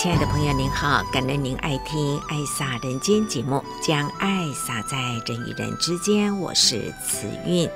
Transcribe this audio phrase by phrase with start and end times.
[0.00, 1.04] 亲爱的朋友，您好！
[1.12, 6.34] 感恩您爱听《爱洒人间》节目，将爱洒在人与人之间。
[6.40, 7.68] 我是慈韵。《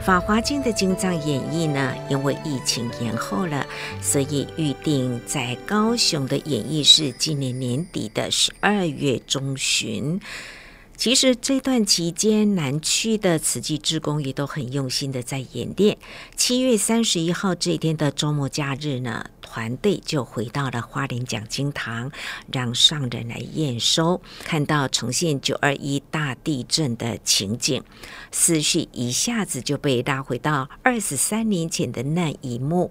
[0.00, 3.66] 法华经》的经藏演绎呢，因为疫情延后了，
[4.00, 10.18] 所以预定在高雄的演绎是今年年底的十二月中旬。
[10.96, 15.98] 其实这段期间，南区的慈济志工也都很用心的在演练。
[16.36, 22.10] 七月三十一号这一天的周末假日呢，团队就回到了花莲讲经堂，
[22.50, 27.82] 让上人来验收，看到重现九二一大地震的情景，
[28.32, 32.90] 思绪一下子就被拉回到二十三年前的那一幕。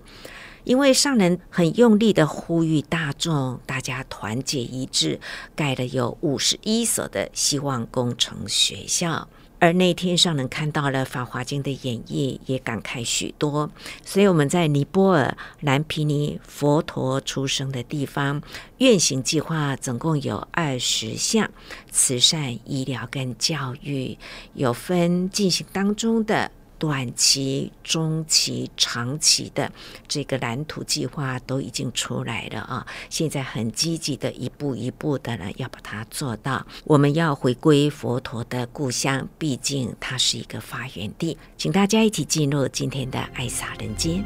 [0.66, 5.20] 因为上人很用力的呼吁大众，大家团结一致，
[5.56, 9.28] 盖了有五十一所的希望工程学校。
[9.58, 13.72] 而那天上人看到了《法华经》的演绎，也感慨许多。
[14.04, 18.42] 所以我们在尼泊尔蓝毗尼佛陀出生的地方，
[18.80, 21.50] 愿行计划总共有二十项，
[21.90, 24.18] 慈善、医疗跟教育
[24.54, 26.52] 有分进行当中的。
[26.78, 29.72] 短期、中期、长期的
[30.08, 32.86] 这个蓝图计划都已经出来了啊！
[33.10, 36.66] 现在很积极的一步一步的呢，要把它做到。
[36.84, 41.38] 我们要回归佛陀的故乡，毕竟它是一个发源地。
[41.58, 44.24] 请大家一起进入今天的爱洒人间。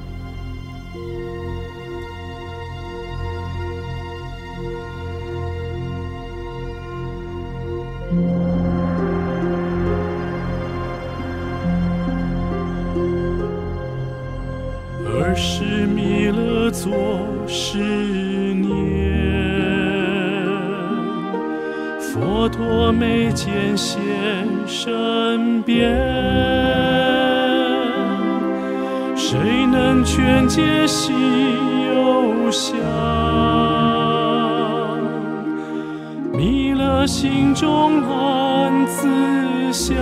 [15.29, 16.91] 尔时弥勒作
[17.45, 18.73] 是念，
[21.99, 23.99] 佛陀眉间现
[24.65, 25.87] 身边，
[29.15, 29.37] 谁
[29.71, 31.15] 能劝解心
[31.93, 32.75] 忧想？
[36.33, 39.07] 弥勒心中暗自
[39.71, 39.95] 想。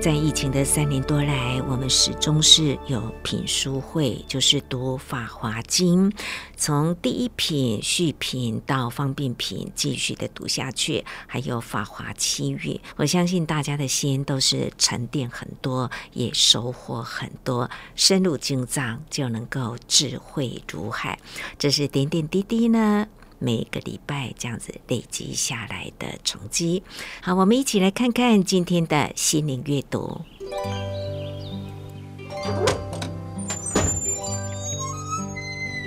[0.00, 6.10] 在疫情的三年多来，我们始终是有品书会，就是读《法华经》，
[6.56, 12.58] 从第一品、续品到方便品，继续的读下去，还有《法华七月》。
[12.96, 17.68] 我相信大家的心都是沉淀很多，也收获很多。
[17.94, 21.18] 深入经藏，就能够智慧如海。
[21.58, 23.06] 这是点点滴滴呢。
[23.40, 26.84] 每个礼拜这样子累积下来的成绩。
[27.20, 30.20] 好，我们一起来看看今天的心灵阅读。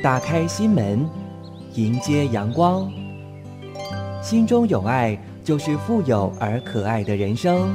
[0.04, 1.10] 打开心门，
[1.76, 2.92] 迎接阳光。
[4.22, 7.74] 心中有爱，就是富有而可爱的人生。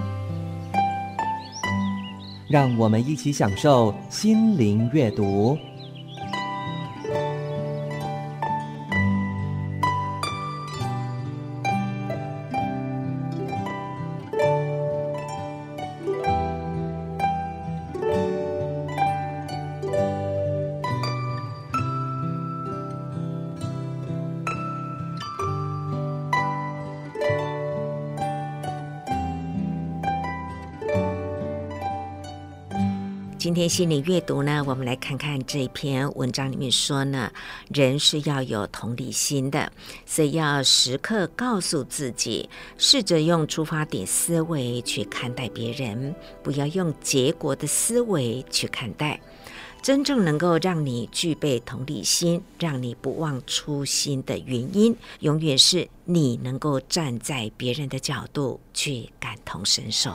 [2.51, 5.57] 让我们一起享受心灵阅读。
[33.69, 37.31] 心理阅读呢，我们来看看这篇文章里面说呢，
[37.69, 39.71] 人是要有同理心的，
[40.07, 42.49] 所以要时刻告诉自己，
[42.79, 49.21] 试着用出发点思维去看待别人，不要用结果的思维去看待。
[49.83, 60.13] 真正能够让你具备同理心，让你不忘初心的原因，永远是你能够站在别人的角度去感同身受。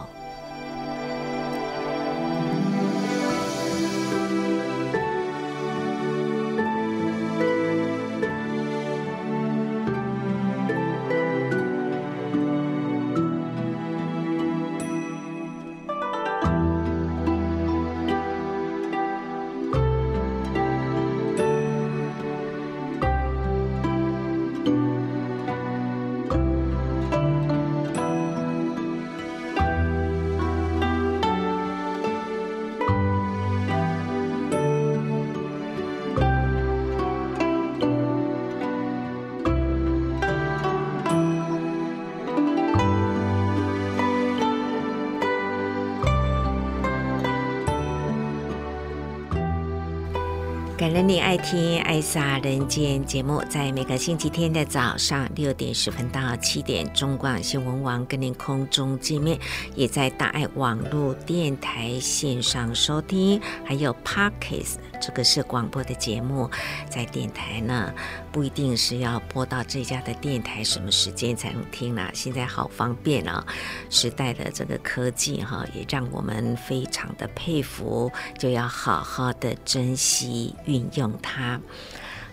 [50.83, 59.39] 感恩你爱听《爱莎人间》节目，在每个星期天的早上六点十分到七点，中广新闻网跟您空中见面，
[59.75, 66.51] 也在大爱网络电台线上收听，还有 Parkes，这个是广播的节目，
[66.89, 67.93] 在电台呢
[68.33, 73.45] 不一定是要播到这家的电台什么时间才能听啦，现在好方便啊，
[73.91, 80.55] 时代的这个科技哈，也让我们非常的佩服，就要好好的珍惜。
[80.65, 81.61] 运用它，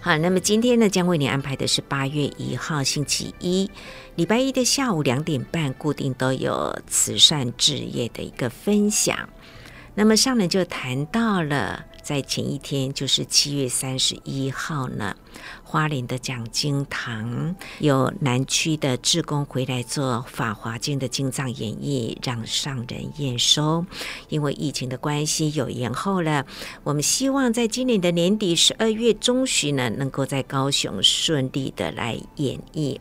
[0.01, 0.17] 好。
[0.17, 3.71] 那么今天呢，将为你安排的是八月一号星期一，
[4.15, 9.29] 礼拜一的下午两点半，固定都有慈善置业的一个分享。
[9.95, 11.85] 那么上面就谈到了。
[12.03, 15.15] 在前一天，就是七月三十一号呢，
[15.63, 23.85] 花莲的讲经堂有南区的志工回来做《法华经》的经藏演绎，让上人验收。
[24.29, 26.47] 因为疫情的关系，有延后了。
[26.83, 32.99] 我们希望在今年的年底十二月中旬呢，能够在高雄顺利的来演绎。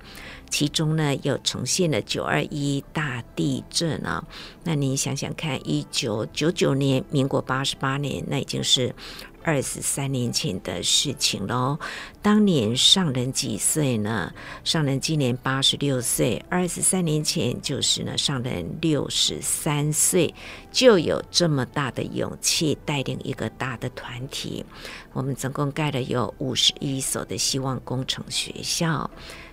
[0.49, 4.23] 其中呢，又呈现了九二一大地震啊。
[4.63, 8.93] 那您想想看，一九九九年，民国八十八年，那已经是
[9.41, 11.79] 二十三年前的事情喽。
[12.21, 14.33] 当年上人几岁呢？
[14.63, 20.33] 上人今年八十六岁，二十三年前就是呢，上人六十三岁，
[20.71, 24.65] 就有这么大的勇气带领一个大的团体。
[25.13, 29.09] 我们总共盖了有五十一所的希望工程学校。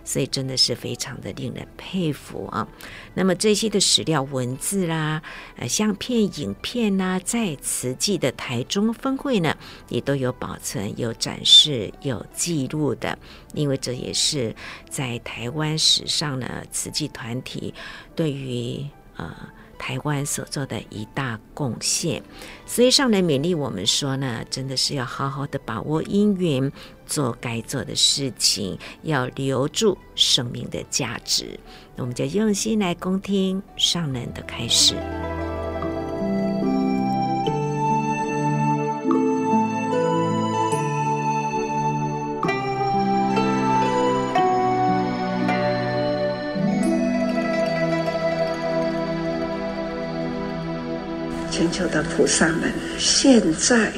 [0.07, 2.67] 所以真的是非常的令人佩服啊！
[3.15, 5.21] 那么这些的史料文字啦、
[5.57, 9.55] 呃相片、影片呐、在慈济的台中分会呢，
[9.89, 13.19] 也都有保存、有展示、有记录的。
[13.53, 14.55] 因为这也是
[14.89, 17.75] 在台湾史上呢，慈济团体
[18.15, 18.87] 对于
[19.17, 19.35] 呃。
[19.79, 22.23] 台湾所做的一大贡献，
[22.65, 26.73] 所以上人勉励我们说呢，真的是要好好的把握因缘，
[27.07, 31.59] 做该做的事情，要留住生命的价值。
[31.95, 34.95] 那我们就用心来恭听上人的开始。
[51.51, 53.91] 全球的菩萨们，现在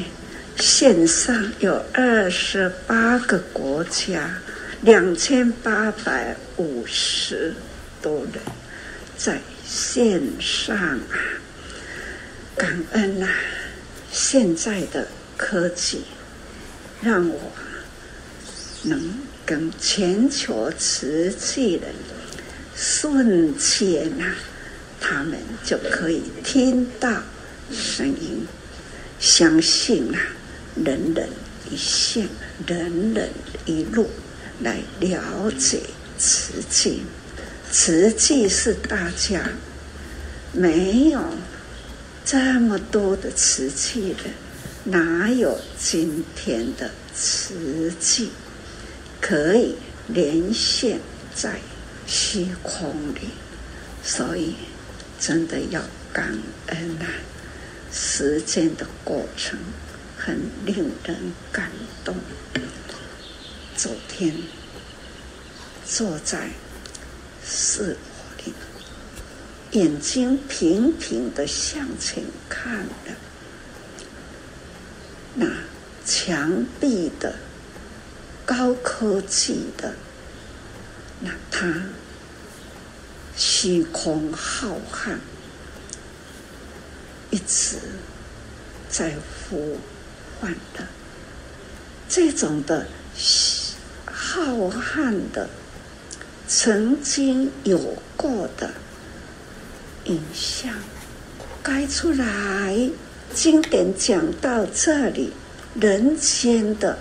[0.59, 4.39] 线上有二十八个国家，
[4.83, 7.55] 两千八百五十
[8.03, 8.43] 多人
[9.17, 11.01] 在线上啊！
[12.57, 13.29] 感恩啊！
[14.11, 16.03] 现在的科技
[17.01, 17.53] 让我
[18.83, 19.01] 能
[19.47, 21.83] 跟全球瓷器人
[22.75, 24.35] 瞬间啊，
[25.01, 27.23] 他们就可以听到。
[27.71, 28.47] 声音，
[29.21, 30.19] 相信啊，
[30.85, 31.29] 人人
[31.71, 32.29] 一线，
[32.67, 33.31] 人人
[33.67, 34.09] 一路，
[34.61, 35.81] 来了解
[36.19, 37.03] 瓷器。
[37.71, 39.51] 瓷器是大家
[40.53, 41.23] 没有
[42.25, 44.31] 这么多的瓷器的，
[44.85, 48.31] 哪有今天的瓷器
[49.21, 49.75] 可以
[50.07, 50.99] 连线
[51.35, 51.61] 在
[52.07, 53.29] 虚空里？
[54.03, 54.55] 所以，
[55.21, 55.83] 真的要
[56.13, 57.07] 感恩啊！
[57.93, 59.59] 时间的过程
[60.19, 61.71] 很令人感
[62.05, 62.17] 动。
[63.77, 64.35] 昨天
[65.87, 66.51] 坐在
[67.45, 67.97] 寺
[68.45, 68.53] 里，
[69.71, 73.17] 眼睛平平的向前看了，
[75.35, 75.47] 那
[76.05, 77.37] 墙壁的、
[78.45, 79.95] 高科技的，
[81.21, 81.85] 那它
[83.37, 85.19] 虚空浩瀚，
[87.31, 87.77] 一直
[88.91, 89.15] 在
[89.49, 89.79] 呼
[90.41, 90.87] 换的
[92.09, 92.87] 这种的
[94.07, 95.49] 浩瀚的，
[96.47, 98.73] 曾经有过的
[100.05, 100.73] 影像，
[101.63, 102.91] 该出来。
[103.35, 105.33] 经典讲到这里，
[105.75, 106.99] 人间的、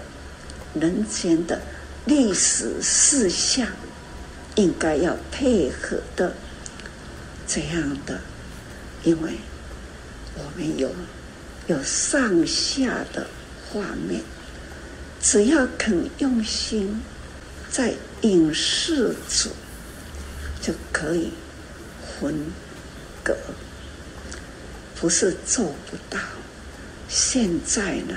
[0.73, 1.61] 人间的
[2.05, 3.65] 历史事项，
[4.55, 6.33] 应该要配合的
[7.47, 8.19] 这样的，
[9.05, 9.31] 因为
[10.35, 10.91] 我们有
[11.67, 13.27] 有上下的
[13.69, 14.21] 画面，
[15.21, 17.01] 只要肯用心，
[17.69, 19.49] 在影视组
[20.61, 21.31] 就可以
[22.19, 22.33] 分
[23.23, 23.35] 隔。
[24.99, 26.19] 不是做不到。
[27.09, 28.15] 现在呢，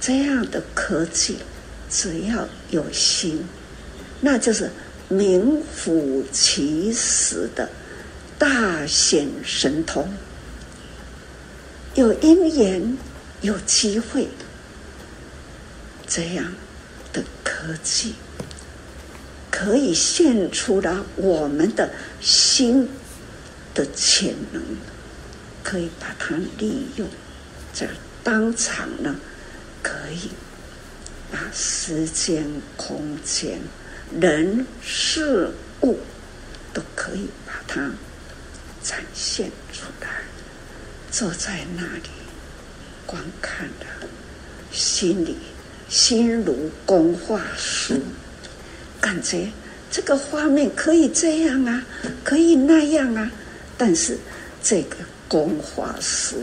[0.00, 1.36] 这样的科技，
[1.88, 3.46] 只要有心，
[4.20, 4.70] 那就是
[5.08, 7.68] 名副其实的
[8.38, 10.12] 大显神通。
[11.96, 12.98] 有因缘，
[13.40, 14.28] 有机会，
[16.06, 16.52] 这样
[17.10, 18.14] 的科技
[19.50, 22.88] 可以现出了我们的心
[23.74, 24.62] 的潜能。
[25.62, 27.08] 可以把它利用，
[27.74, 27.88] 这
[28.22, 29.16] 当场呢，
[29.82, 30.30] 可以
[31.32, 33.58] 把时间、空间、
[34.20, 35.50] 人、事
[35.80, 35.98] 物
[36.72, 37.90] 都可以把它
[38.80, 40.08] 展现出来。
[41.16, 42.10] 坐在那里
[43.06, 43.86] 观看的，
[44.70, 45.34] 心里
[45.88, 47.98] 心如工画师，
[49.00, 49.50] 感觉
[49.90, 51.82] 这个画面可以这样啊，
[52.22, 53.30] 可以那样啊，
[53.78, 54.18] 但是
[54.62, 54.96] 这个。
[55.28, 56.36] 工画师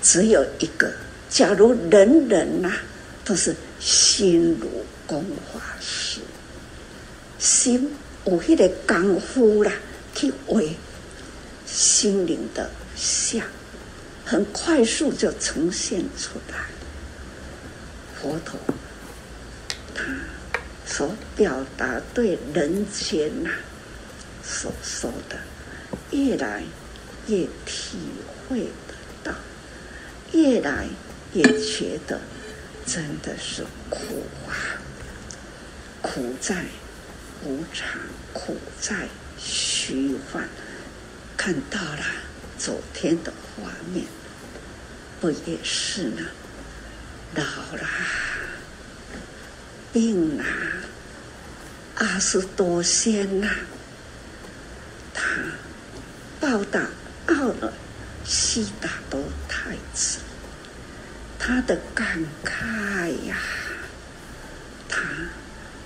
[0.00, 0.90] 只有一个。
[1.28, 2.72] 假如人人呐、
[3.22, 4.66] 都是心如
[5.06, 6.20] 工画师，
[7.38, 7.92] 心
[8.24, 9.70] 有那个功夫啦，
[10.14, 10.62] 去画
[11.66, 13.42] 心灵的像，
[14.28, 16.66] 很快速就呈现出来。
[18.20, 18.60] 佛陀
[19.94, 20.04] 他
[20.84, 23.50] 所表达对人间呐、
[24.44, 25.38] 所说的，
[26.10, 26.62] 越来。
[27.30, 27.98] 越体
[28.48, 29.34] 会得到，
[30.32, 30.86] 越来
[31.34, 32.18] 越觉得
[32.86, 34.80] 真的是苦啊！
[36.00, 36.64] 苦在
[37.44, 38.00] 无常，
[38.32, 39.08] 苦在
[39.38, 40.48] 虚幻。
[41.36, 42.02] 看到了
[42.58, 44.06] 昨天的画面，
[45.20, 46.22] 不也是呢？
[47.34, 47.86] 老了，
[49.92, 50.44] 病了，
[51.96, 53.48] 阿须多仙呐，
[55.14, 55.22] 他
[56.40, 56.88] 报答。
[57.26, 57.74] 到了
[58.24, 60.20] 悉达多太子，
[61.38, 63.36] 他的感慨呀，
[64.88, 64.98] 他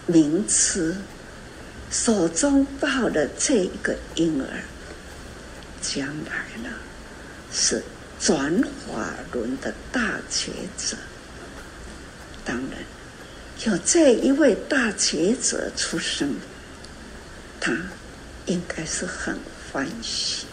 [0.06, 0.96] 名词
[1.90, 4.62] 手中抱的这一个婴儿，
[5.82, 6.70] 将来呢
[7.52, 7.82] 是
[8.24, 10.96] 转法轮的大觉者，
[12.44, 12.78] 当然
[13.66, 16.36] 有这一位大觉者出生，
[17.60, 17.76] 他
[18.46, 19.36] 应该是很
[19.72, 20.46] 欢喜。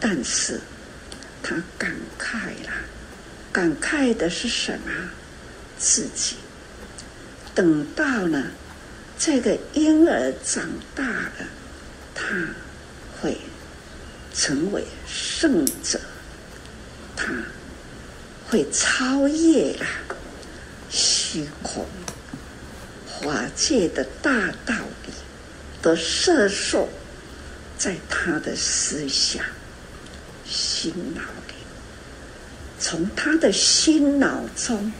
[0.00, 0.58] 但是，
[1.42, 2.72] 他感慨了，
[3.52, 4.90] 感慨的是什么？
[5.78, 6.36] 自己
[7.54, 8.42] 等到了，
[9.18, 11.46] 这个婴儿长大了，
[12.14, 12.24] 他
[13.20, 13.36] 会
[14.34, 16.00] 成为圣者，
[17.22, 17.34] 他
[18.48, 19.86] 会超越了
[20.88, 21.86] 虚空
[23.20, 24.74] 法界的大道
[25.06, 25.12] 理
[25.82, 26.88] 的摄受，
[27.76, 29.44] 在他的思想。
[30.46, 31.54] 心脑里，
[32.78, 34.90] 从他的心脑中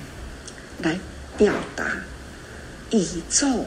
[0.82, 1.00] 来
[1.38, 2.02] 表达
[2.90, 3.66] 宇宙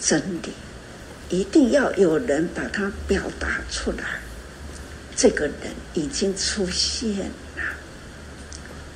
[0.00, 0.52] 真理，
[1.28, 4.21] 一定要有人把它表达出来。
[5.22, 5.54] 这个人
[5.94, 7.62] 已经出现了，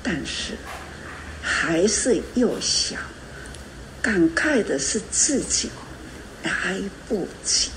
[0.02, 0.54] 但是
[1.40, 2.96] 还是幼小，
[4.02, 5.70] 感慨的是自己
[6.42, 7.70] 来不及。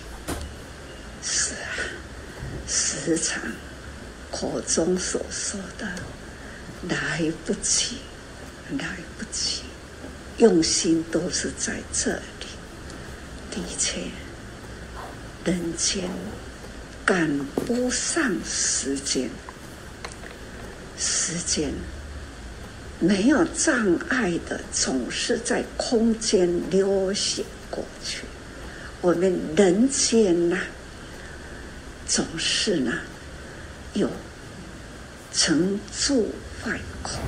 [1.22, 1.78] 是啊，
[2.68, 3.40] 时常。
[4.32, 5.88] 口中所说的
[6.90, 7.98] “来不及，
[8.80, 9.62] 来不及”，
[10.38, 12.48] 用心都是在这里。
[13.52, 14.02] 的确，
[15.46, 16.10] 人间
[17.10, 19.28] 赶不上时间，
[20.96, 21.74] 时间
[23.00, 28.22] 没有障碍的，总是在空间流行过去。
[29.02, 30.60] 我们人间呐、
[32.08, 32.94] 总是呢。
[33.96, 34.08] 有
[35.34, 36.30] 成住
[36.62, 37.20] 坏空，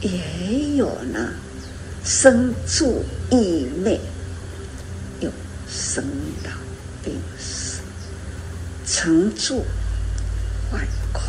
[0.00, 1.32] 也有呢，
[2.04, 3.98] 生住异灭，
[5.18, 5.28] 有
[5.68, 6.04] 生
[6.44, 6.50] 老
[7.02, 7.61] 病死，
[8.84, 9.58] 乘坐
[10.72, 10.80] 外
[11.12, 11.22] 空。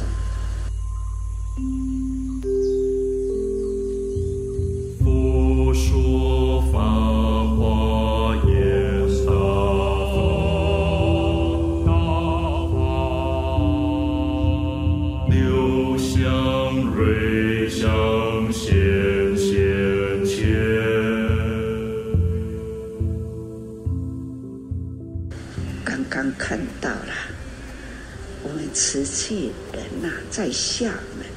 [30.36, 30.86] 在厦
[31.16, 31.28] 门，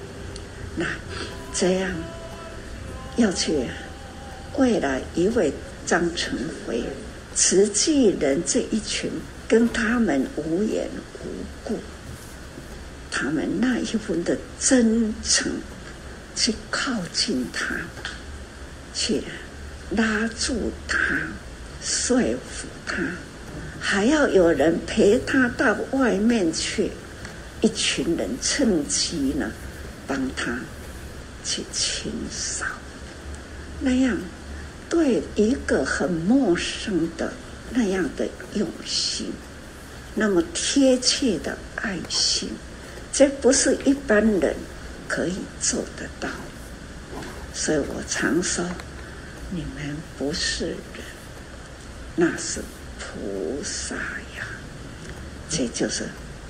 [0.75, 0.87] 那
[1.53, 1.91] 这样
[3.17, 3.67] 要去
[4.57, 5.53] 为了一位
[5.85, 6.83] 张成辉
[7.35, 9.11] 慈济人这一群
[9.47, 10.89] 跟他们无缘
[11.23, 11.29] 无
[11.63, 11.79] 故，
[13.11, 15.53] 他们那一份的真诚，
[16.35, 17.77] 去靠近他，
[18.95, 19.23] 去
[19.91, 20.97] 拉住他，
[21.83, 22.19] 说
[22.51, 22.97] 服他，
[23.79, 26.91] 还要有人陪他到外面去。
[27.67, 29.51] 一群人趁机呢，
[30.07, 30.57] 帮他
[31.45, 32.65] 去清扫，
[33.81, 34.17] 那样
[34.89, 37.33] 对一个很陌生的
[37.71, 39.33] 那样的用心，
[40.15, 42.51] 那么贴切的爱心，
[43.13, 44.55] 这不是一般人
[45.09, 46.29] 可以做得到。
[47.53, 48.65] 所以我常说，
[49.51, 50.77] 你们不是人，
[52.15, 52.61] 那是
[52.97, 54.47] 菩萨呀，
[55.51, 56.05] 这就是。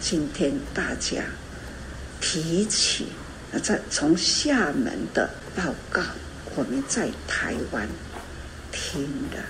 [0.08, 1.20] 今天大家
[2.20, 3.06] 提起
[3.52, 6.00] 啊，在从厦门的报告，
[6.54, 7.88] 我们在台湾
[8.70, 9.42] 听了，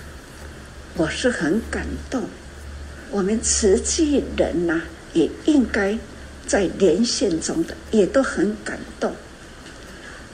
[0.95, 2.27] 我是很感动。
[3.11, 4.81] 我们慈济人呐、
[5.13, 5.95] 也应该
[6.47, 9.15] 在连线中的也都很感动。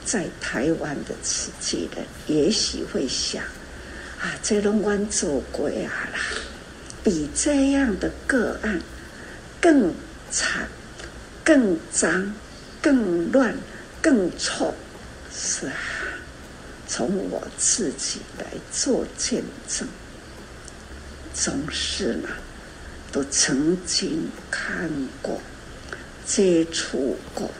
[0.06, 3.42] 在台湾的慈济人也许会想：
[4.18, 6.18] 啊，这龙湾做鬼啊啦，
[7.04, 8.80] 比这样的个案。
[9.60, 9.94] 更
[10.34, 10.68] 惨、
[11.44, 12.34] 更脏、
[12.82, 13.54] 更乱、
[14.02, 14.74] 更臭，
[15.32, 15.74] 是啊。
[16.88, 19.86] 从我自己来做见证，
[21.32, 22.28] 总是呢，
[23.12, 24.90] 都曾经看
[25.22, 25.40] 过、
[26.26, 27.52] 接触过，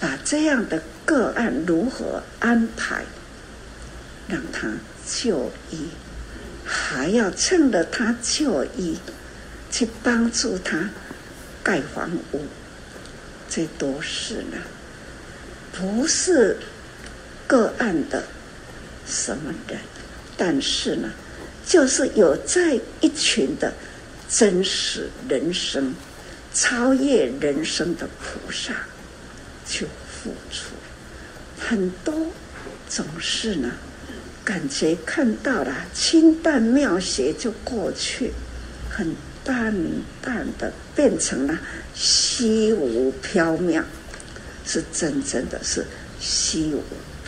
[0.00, 3.04] 把这样的个案如何安排，
[4.26, 4.68] 让他
[5.06, 5.88] 就医，
[6.64, 8.98] 还要趁着他就医，
[9.70, 10.90] 去帮助他。
[11.62, 12.40] 盖房屋，
[13.48, 14.58] 这都是呢，
[15.72, 16.56] 不是
[17.46, 18.24] 个案的
[19.06, 19.78] 什么人，
[20.36, 21.10] 但是呢，
[21.64, 23.72] 就是有在一群的
[24.28, 25.94] 真实人生、
[26.52, 28.74] 超越人生的菩萨
[29.66, 30.74] 去付出，
[31.58, 32.14] 很多
[32.88, 33.70] 总是呢，
[34.44, 38.32] 感觉看到了清淡妙学就过去，
[38.90, 39.14] 很。
[39.44, 39.74] 淡
[40.20, 41.58] 淡的变成了
[41.94, 43.82] 虚无缥缈，
[44.66, 45.86] 是真正的是
[46.20, 46.82] 虚无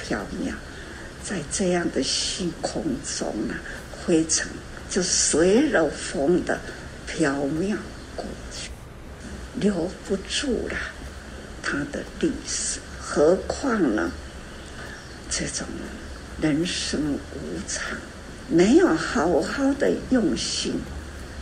[0.07, 0.53] 缥缈，
[1.23, 2.85] 在这样的虚空
[3.19, 3.55] 中呢，
[3.91, 4.47] 灰尘
[4.91, 6.61] 就随了风的
[7.09, 7.77] 缥缈
[8.15, 8.71] 过去，
[9.59, 10.77] 留不住了
[11.63, 12.81] 它的历史。
[13.01, 14.11] 何况呢，
[15.31, 15.67] 这种
[16.41, 17.19] 人生无
[17.69, 17.97] 常，
[18.49, 20.75] 没有好好的用心。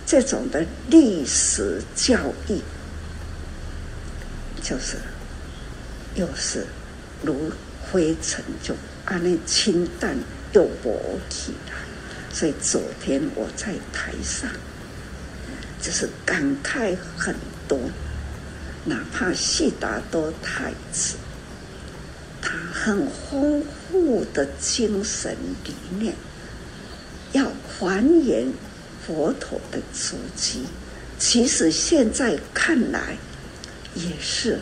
[0.04, 2.60] 这种的历史教育，
[4.62, 4.96] 就是
[6.14, 6.66] 又是
[7.22, 10.16] 如灰尘，就安那清淡
[10.52, 11.72] 又薄体了。
[12.32, 14.50] 所以昨天我在台上，
[15.80, 17.34] 就是感慨很
[17.68, 17.78] 多。
[18.84, 21.14] 哪怕悉达多太子，
[22.40, 26.14] 他很丰富的精神理念，
[27.32, 28.52] 要还原。
[29.06, 30.64] 佛陀的足迹，
[31.18, 33.16] 其实现在看来
[33.94, 34.58] 也是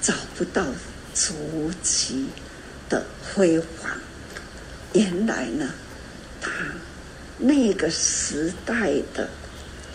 [0.00, 0.66] 找不到
[1.14, 2.26] 足迹
[2.88, 3.66] 的辉煌。
[4.92, 5.70] 原来呢，
[6.40, 6.50] 他
[7.38, 9.28] 那个时代的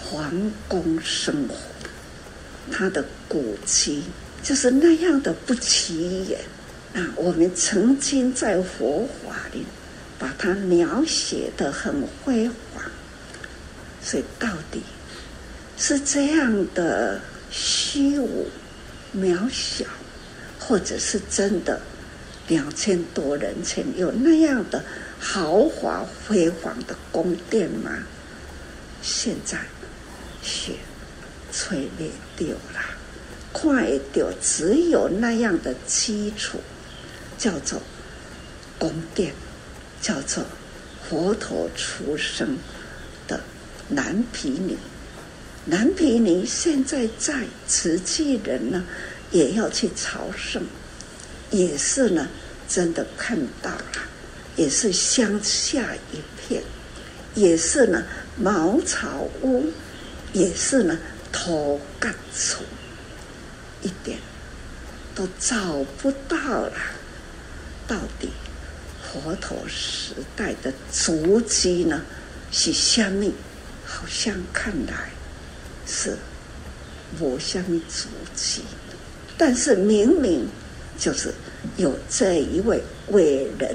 [0.04, 1.56] 皇宫生活，
[2.72, 4.04] 他的古迹
[4.42, 6.40] 就是那样的不起眼。
[6.94, 9.66] 那我们曾经在佛法里
[10.18, 12.84] 把它描写得很辉煌。
[14.02, 14.82] 所以到底
[15.78, 17.20] 是这样的
[17.52, 18.48] 虚无
[19.16, 19.86] 渺小，
[20.60, 21.82] 或者是真的
[22.48, 24.84] 两千多人前有那样的
[25.20, 27.92] 豪华辉煌的宫殿吗？
[29.02, 29.58] 现在
[30.42, 30.74] 雪
[31.52, 32.82] 吹灭掉了，
[33.52, 36.60] 快掉，只有那样的基础，
[37.38, 37.82] 叫做
[38.78, 39.34] 宫殿，
[40.02, 40.44] 叫做
[41.08, 42.58] 佛陀出生
[43.90, 44.78] 南皮尼。
[45.66, 48.86] 南皮尼现在在慈济人呢，
[49.32, 50.64] 也要去朝圣，
[51.52, 52.28] 也是呢，
[52.70, 54.02] 真的看到了，
[54.56, 56.64] 也是乡下一片，
[57.36, 58.06] 也是呢，
[58.38, 59.66] 茅草屋，
[60.32, 60.98] 也是呢，
[61.34, 62.64] 土埆厝，
[63.82, 64.18] 一点
[65.14, 66.74] 都找不到了。
[67.86, 68.30] 到底
[69.04, 72.02] 佛陀时代的足迹呢，
[72.52, 73.30] 是什么？
[73.88, 75.10] 好像看来。
[75.90, 76.18] 是
[77.22, 78.62] 无相足迹，
[79.38, 80.46] 但是明明
[81.00, 81.34] 就是
[81.78, 83.74] 有这一位伟人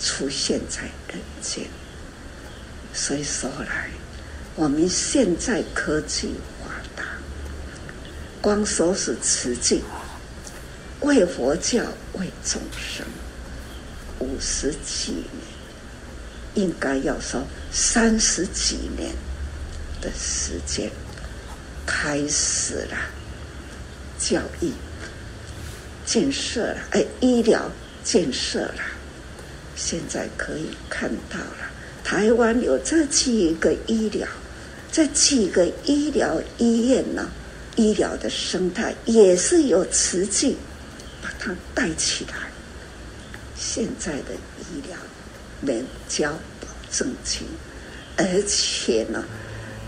[0.00, 0.80] 出现在
[1.12, 1.66] 人间。
[2.94, 3.90] 所以说来，
[4.54, 6.30] 我们现在科技
[6.62, 7.04] 发达，
[8.40, 9.82] 光说是慈济
[11.00, 13.04] 为佛教为众生
[14.20, 15.28] 五十几年，
[16.54, 19.12] 应该要说三十几年。
[20.00, 20.90] 的时间
[21.86, 22.96] 开始了，
[24.18, 24.70] 教育
[26.04, 27.70] 建设了，哎，医疗
[28.02, 28.82] 建设了，
[29.74, 31.70] 现在可以看到了，
[32.04, 34.28] 台湾有这几个医疗，
[34.92, 37.30] 这几个医疗医院呢，
[37.76, 40.54] 医疗的生态也是由慈济
[41.22, 42.34] 把它带起来。
[43.56, 44.98] 现在的医疗
[45.62, 46.38] 能交
[46.94, 47.42] 保证金，
[48.16, 49.24] 而且呢。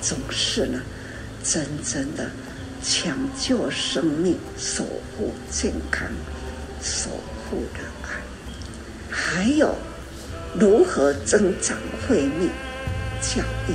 [0.03, 0.83] 总是呢，
[1.42, 2.31] 真正的
[2.83, 4.85] 抢救生命、守
[5.16, 6.07] 护健康、
[6.83, 7.09] 守
[7.49, 8.21] 护的爱，
[9.11, 9.75] 还有
[10.55, 12.51] 如何增长慧命
[13.23, 13.73] 教育。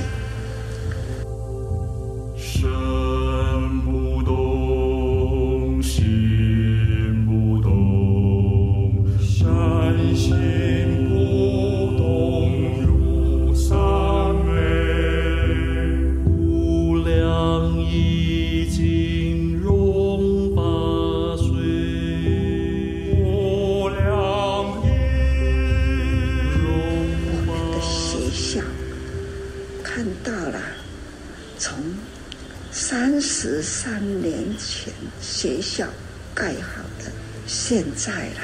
[35.20, 35.86] 学校
[36.34, 37.10] 盖好的，
[37.46, 38.40] 现在了，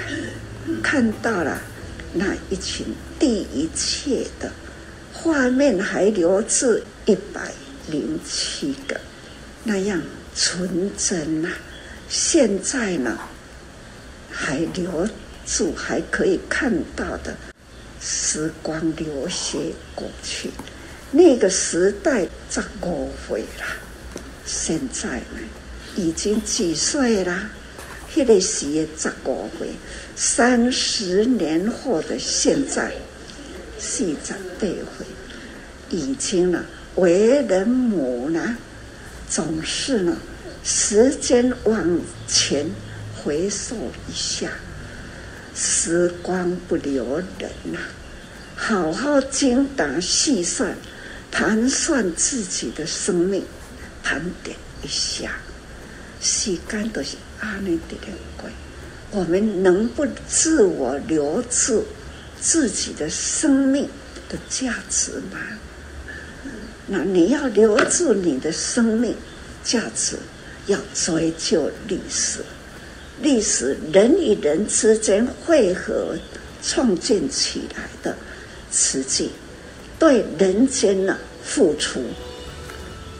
[0.82, 1.60] 看到了
[2.12, 2.86] 那一群
[3.18, 4.52] 第一切的
[5.12, 7.52] 画面，还留着一百
[7.88, 9.00] 零七个
[9.64, 10.00] 那样
[10.36, 11.50] 纯真呐。
[12.08, 13.18] 现在呢，
[14.30, 15.08] 还留
[15.46, 17.36] 住，还可以看到的
[18.00, 20.50] 时光流些过去，
[21.10, 23.64] 那个时代早过会了。
[24.46, 25.40] 现在呢？
[25.98, 27.50] 已经几岁了？
[28.14, 29.68] 那个时也十五岁，
[30.14, 32.92] 三十年后的现在，
[33.80, 35.06] 四十八岁，
[35.90, 38.56] 已经了为人母呢，
[39.28, 40.16] 总是呢，
[40.62, 42.70] 时间往前
[43.16, 44.52] 回溯一下，
[45.56, 47.78] 时光不留人呐，
[48.54, 50.76] 好好精打细算，
[51.32, 53.42] 盘算自己的生命，
[54.04, 55.32] 盘点一下。
[56.20, 57.96] 时间都是安尼的
[58.36, 58.50] 过，
[59.10, 61.84] 我们能不自我留住
[62.40, 63.88] 自己的生命
[64.28, 65.38] 的价值吗？
[66.86, 69.14] 那你要留住你的生命
[69.62, 70.16] 价值，
[70.66, 72.40] 要追究历史，
[73.20, 76.16] 历史人与人之间汇合
[76.62, 78.16] 创建起来的
[78.70, 79.30] 慈济，
[79.98, 82.00] 对人间的付出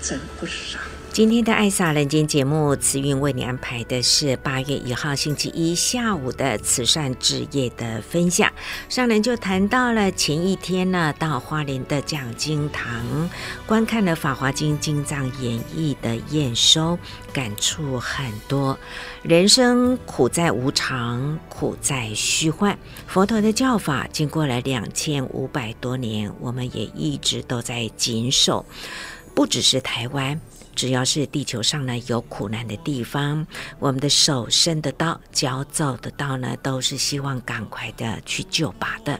[0.02, 0.78] 真不少。
[1.18, 8.48] 今天的《爱洒人间》节目，慈云为你安排的是八月一号星期一下午的慈善之夜的分享。
[8.88, 13.28] 上人就谈到了前一天呢，到花莲的讲经堂
[13.66, 16.96] 观看了《法华经》经藏演义的验收，
[17.32, 18.78] 感触很多。
[19.24, 22.78] 人生苦在无常，苦在虚幻。
[23.08, 28.64] 佛陀的教法经过了两千五百多年，我们也一直都在谨守，
[29.34, 30.40] 不只是台湾。
[30.78, 33.44] 只要是地球上呢有苦难的地方，
[33.80, 39.18] 我们的手伸得到，脚走得到呢，都是希望赶快的去救拔的。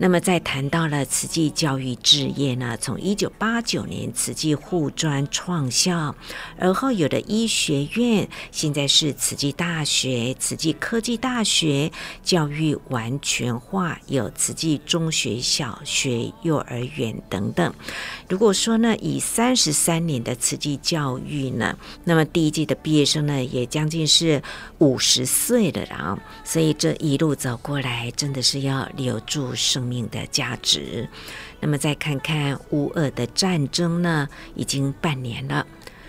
[0.00, 6.14] 那么，在谈到了慈济教育置业呢，从一九八九年慈济护专创校，
[6.56, 11.90] 而后有的医学院，现在是慈济大学、慈济科技大学，
[12.22, 17.74] 教育完全化，有慈济中学、小学、幼儿园等等。
[18.28, 24.40] 如果说呢，以三十三年的慈济教育呢，那么第一届的毕业生呢，也将近是
[24.78, 31.08] 五十岁了，然后，所以这一路走过来，真的是要留住生命的价值。
[31.60, 35.66] 那么再看看乌俄的战争呢，已经半年了。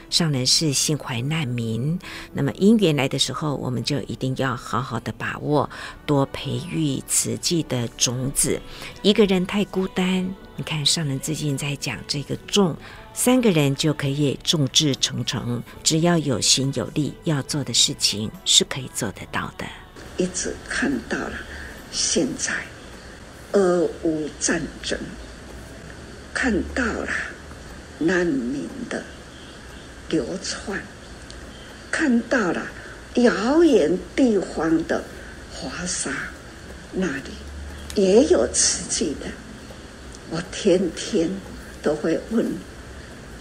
[0.09, 1.99] 上人是心怀难民，
[2.33, 5.69] 那么因缘来的时候，我们就一定要好好的把握，
[6.07, 8.59] 多培育慈济的种子。
[9.03, 12.75] 一个人太孤单，你看上人最近在讲这个种，
[13.13, 15.61] 三个人就可以众志成城。
[15.83, 19.65] 只要有心有力，要做的事情是可以做得到的。
[20.17, 21.33] 一直看到了
[21.91, 22.51] 现在。
[23.53, 24.97] 俄乌战争，
[26.33, 27.07] 看到了
[27.97, 29.03] 难民的
[30.09, 30.79] 流窜，
[31.89, 32.61] 看到了
[33.15, 35.03] 遥远地方的
[35.51, 36.11] 华沙，
[36.93, 37.31] 那里
[37.95, 39.25] 也有慈济的。
[40.29, 41.27] 我天天
[41.81, 42.45] 都会问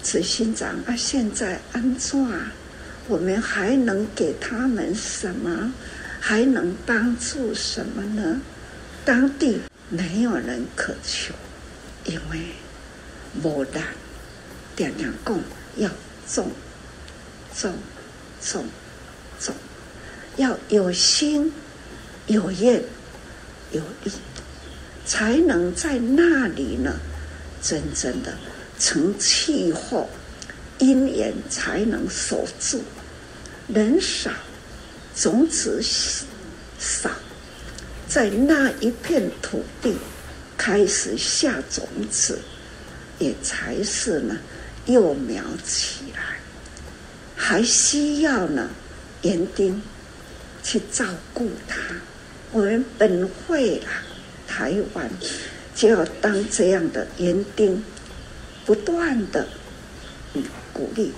[0.03, 2.18] 执行长啊，现在安怎？
[3.09, 5.73] 我们还能给他们什么？
[6.18, 8.40] 还能帮助什么呢？
[9.05, 9.61] 当地。
[9.90, 11.35] 没有人可求，
[12.05, 12.40] 因为
[13.42, 13.81] 无力。
[14.77, 15.42] 点点供
[15.77, 15.90] 要
[16.24, 16.53] 种，
[17.53, 17.74] 种，
[18.40, 18.64] 种，
[19.40, 19.53] 种，
[20.37, 21.53] 要有心、
[22.29, 22.81] 有愿、
[23.72, 24.12] 有力，
[25.05, 26.94] 才能在那里呢，
[27.61, 28.38] 真正的
[28.79, 30.09] 成气候，
[30.79, 32.81] 因缘才能守住。
[33.66, 34.31] 人少，
[35.16, 37.11] 种子少。
[38.09, 39.94] 在那一片土地
[40.57, 42.38] 开始下种子，
[43.18, 44.38] 也才是呢
[44.87, 46.38] 幼苗起来，
[47.37, 48.71] 还需要呢
[49.23, 49.83] 园丁
[50.62, 51.77] 去照顾它。
[52.51, 54.03] 我们本会啦，
[54.47, 55.11] 台湾
[55.75, 57.85] 就要当这样的园丁，
[58.64, 59.47] 不断的
[60.33, 60.42] 嗯
[60.73, 61.12] 鼓励，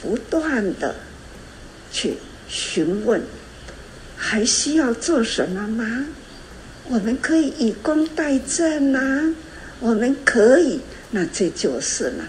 [0.00, 0.94] 不断的
[1.92, 2.16] 去
[2.48, 3.20] 询问，
[4.16, 6.06] 还需要做什么吗？
[6.88, 9.34] 我们可以以工代賑呐、
[9.80, 12.24] 我们可以，那这就是呢，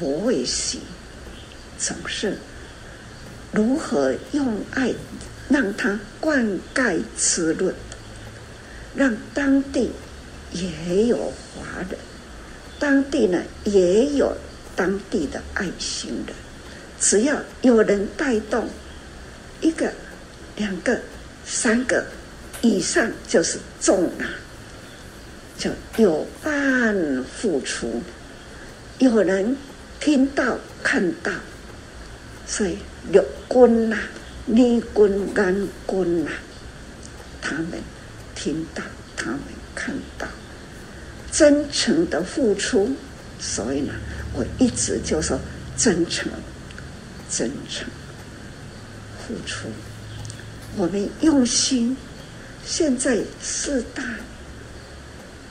[0.00, 0.80] 无畏喜，
[1.78, 2.38] 总是
[3.52, 4.92] 如何用爱
[5.48, 7.74] 让他灌溉滋润，
[8.94, 9.90] 让当地
[10.52, 11.98] 也有华人，
[12.78, 14.36] 当地呢也有
[14.76, 16.36] 当地的爱心人，
[17.00, 18.68] 只要有人带动，
[19.60, 19.92] 一个、
[20.56, 21.00] 两个、
[21.44, 22.04] 三个。
[22.64, 24.24] 以上就是重啊，
[25.58, 28.02] 就有伴付出，
[28.96, 29.54] 有人
[30.00, 31.30] 听到看到，
[32.46, 32.78] 所以
[33.12, 33.98] 六军呐、
[34.46, 35.54] 立军、安
[35.86, 36.30] 军呐，
[37.42, 37.72] 他们
[38.34, 38.82] 听到，
[39.14, 39.40] 他们
[39.74, 40.26] 看到，
[41.30, 42.90] 真诚的付出，
[43.38, 43.92] 所以呢，
[44.32, 45.38] 我一直就说
[45.76, 46.32] 真诚，
[47.30, 47.86] 真诚
[49.18, 49.68] 付出，
[50.78, 51.94] 我们用心。
[52.66, 54.02] 现在四大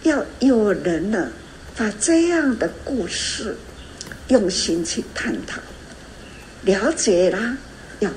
[0.02, 1.32] 要有人呢，
[1.76, 3.56] 把这样的故事
[4.28, 5.62] 用心去探讨、
[6.63, 7.58] 了解啦，
[7.99, 8.10] 要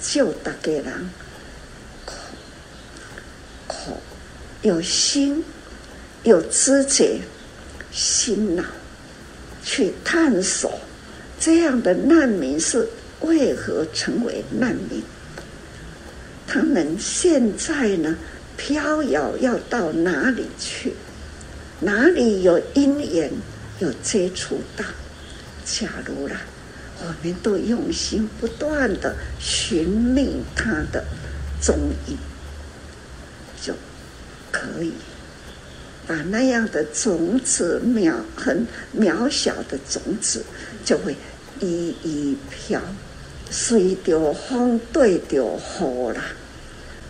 [0.00, 1.10] 救大家人，
[2.04, 2.12] 可
[3.66, 3.74] 可
[4.62, 5.42] 有心
[6.22, 7.20] 有知觉、
[7.90, 8.62] 心脑
[9.64, 10.78] 去探索
[11.40, 12.88] 这样的难民是
[13.22, 15.02] 为何成为难民。
[16.56, 18.16] 他们现在呢，
[18.56, 20.94] 飘摇要到哪里去？
[21.80, 23.30] 哪里有因缘
[23.78, 24.82] 有接触到？
[25.66, 26.40] 假如啦，
[27.00, 31.04] 我们都用心不断的寻觅他的
[31.60, 32.16] 踪影，
[33.60, 33.74] 就
[34.50, 34.94] 可以
[36.06, 38.66] 把那样的种子渺很
[38.98, 40.42] 渺小的种子，
[40.86, 41.14] 就会
[41.60, 42.80] 一一飘。
[43.50, 46.24] 随着风，对着雨啦，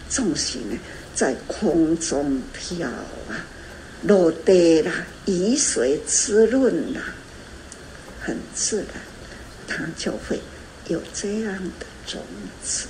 [0.08, 0.78] 总是呢
[1.14, 3.46] 在空中飘啊，
[4.02, 7.00] 落地啦，雨水滋润啦，
[8.20, 8.88] 很自然，
[9.66, 10.40] 它就会
[10.88, 12.22] 有这样的种
[12.62, 12.86] 子。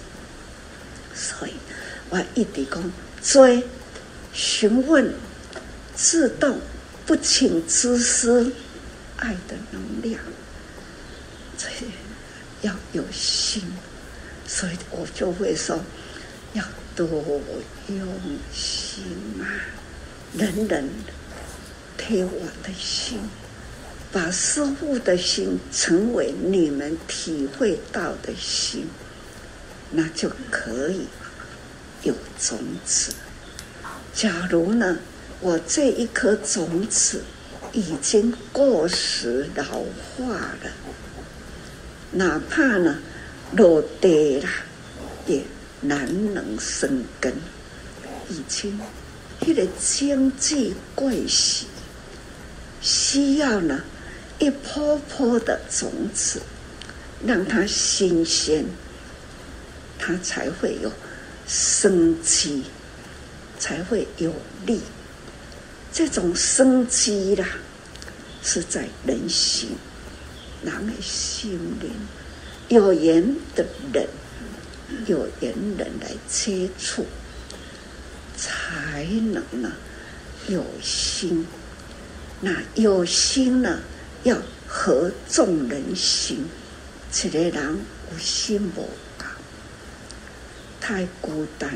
[1.15, 1.53] 所以
[2.11, 3.65] 我一直讲追
[4.33, 5.15] 询问，
[5.95, 6.59] 自动
[7.07, 8.53] 不请自私，
[9.17, 10.21] 爱的能量。
[11.57, 11.69] 这
[12.61, 13.63] 要有心，
[14.47, 15.81] 所以我就会说，
[16.53, 16.63] 要
[16.97, 17.07] 多
[17.89, 18.09] 用
[18.53, 19.05] 心
[19.39, 19.45] 啊！
[20.33, 20.89] 人人
[21.99, 23.21] 贴我的心，
[24.11, 28.89] 把师父的心成为你们体会到的心，
[29.91, 31.07] 那就可以
[32.03, 33.13] 有种子。
[34.15, 34.99] 假如呢，
[35.41, 37.23] 我这一颗种子
[37.73, 39.65] 已经过时老
[40.17, 40.73] 化了，
[42.13, 42.99] 哪怕呢
[43.53, 44.49] 落地了，
[45.27, 45.43] 也
[45.87, 47.33] 难能生根。
[48.29, 48.79] 已经，
[49.41, 51.67] 那个经济贵喜，
[52.81, 53.83] 需要呢
[54.39, 56.41] 一波波的种子，
[57.25, 58.65] 让它新鲜，
[59.99, 60.93] 它才会有
[61.47, 62.65] 生机。
[63.59, 64.31] 才会有
[64.67, 64.83] 力。
[65.91, 67.49] 这种生机啦，
[68.43, 69.71] 是在人心，
[70.63, 71.91] 人的心灵。
[72.69, 74.07] 有缘的人，
[75.07, 77.07] 有缘人来接触，
[78.37, 79.73] 才能呢
[80.49, 81.47] 有心。
[82.41, 83.81] 那有心呢，
[84.23, 86.47] 要合众人心。
[87.13, 87.79] 这个人
[88.13, 88.83] 有心无
[89.17, 89.25] 够，
[90.81, 91.71] 太孤单。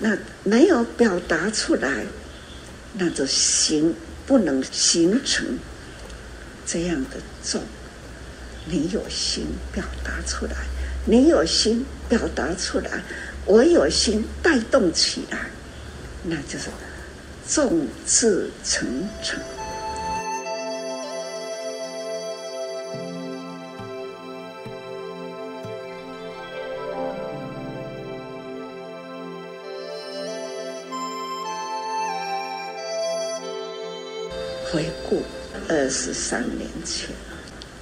[0.00, 2.04] 那没有表达出来，
[2.94, 3.94] 那就形
[4.26, 5.58] 不能形成
[6.66, 7.62] 这样的众。
[8.66, 10.66] 你有心表达出来，
[11.06, 13.02] 你有心表达出来，
[13.46, 15.38] 我有心带动起来，
[16.22, 16.68] 那就是
[17.48, 19.40] 众志成城。
[34.72, 35.22] 回顾
[35.68, 37.10] 二十三年前，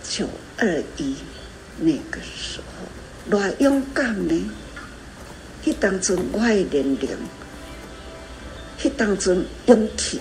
[0.03, 1.17] 九二一
[1.79, 2.87] 那个时候，
[3.31, 4.51] 多勇敢呢！
[5.63, 7.09] 去当中我的年龄，
[8.83, 10.21] 那当中勇气，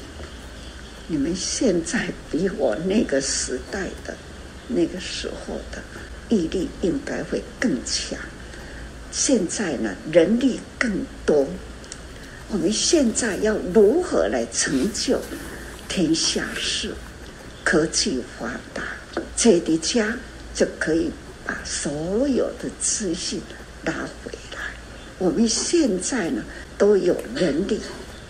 [1.08, 4.16] 你们现在比我那个时代的
[4.68, 5.82] 那个时候的
[6.30, 8.18] 毅力应该会更强。
[9.12, 11.48] 现在呢，人力更多，
[12.50, 15.20] 我们现在要如何来成就？
[15.90, 16.94] 天下事，
[17.66, 18.84] 科技发达，
[19.36, 20.16] 这的家
[20.54, 21.12] 就可以
[21.46, 23.42] 把所有的资讯
[23.84, 24.60] 拿回来。
[25.18, 26.44] 我们现在呢
[26.78, 27.80] 都有能力，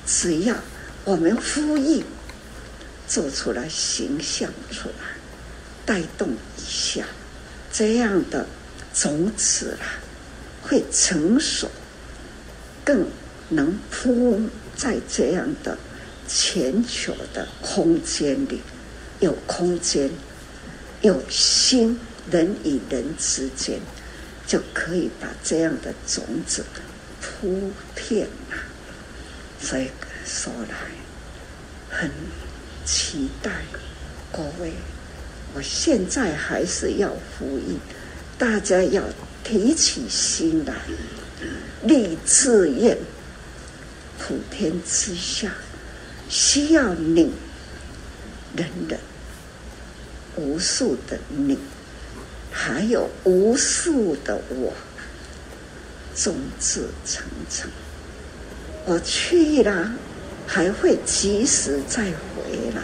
[0.06, 0.56] 只要
[1.04, 2.04] 我们呼应，
[3.08, 5.16] 做出来形象出来，
[5.86, 7.06] 带动一下，
[7.72, 8.46] 这样的
[8.94, 10.00] 种子啊
[10.62, 11.70] 会成熟，
[12.84, 13.06] 更
[13.50, 14.42] 能铺
[14.76, 15.78] 在这样的。
[16.34, 18.62] 全球的空间里，
[19.20, 20.10] 有空间，
[21.02, 23.80] 有心，人与人之间，
[24.46, 26.64] 就可以把这样的种子
[27.20, 28.58] 铺遍了。
[29.60, 29.90] 所以
[30.26, 30.76] 说来，
[31.90, 32.12] 很
[32.86, 33.52] 期待
[34.32, 34.74] 各位。
[35.54, 37.78] 我现在还是要呼吁
[38.38, 39.04] 大家要
[39.44, 40.76] 提起心来，
[41.84, 42.98] 立志愿，
[44.20, 45.52] 普天之下。
[46.30, 47.34] 需要你，
[48.56, 48.98] 人人，
[50.38, 51.58] 无数的你，
[52.52, 54.74] 还有无数的我，
[56.14, 57.72] 众志成城。
[58.86, 59.92] 我去了，
[60.46, 62.82] 还会及时再回来。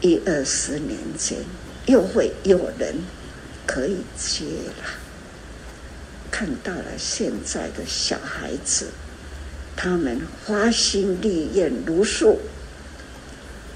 [0.00, 1.38] 一二十年间，
[1.86, 2.94] 又会有人
[3.66, 4.44] 可以接
[4.78, 4.84] 了。
[6.30, 8.88] 看到了现在的小孩子。
[9.80, 12.40] 他们花心立愿如数，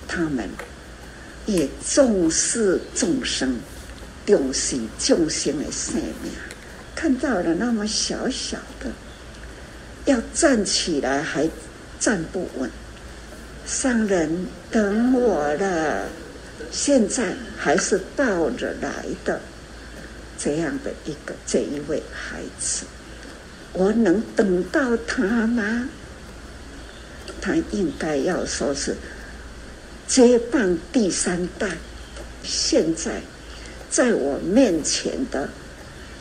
[0.09, 0.49] 他们
[1.47, 3.61] 也重视众生，
[4.27, 6.33] 重视众生的生命。
[6.95, 8.91] 看到了那么小小的，
[10.05, 11.49] 要站起来还
[11.99, 12.71] 站不稳，
[13.67, 16.07] 上人等我了，
[16.71, 19.41] 现在还是抱着来的，
[20.39, 22.85] 这样的一个这一位孩子。
[23.73, 25.89] 我能等到他吗？
[27.41, 28.95] 他应该要说是
[30.07, 31.69] 接棒第三代。
[32.45, 33.23] 现在
[33.93, 35.51] 在我面前的，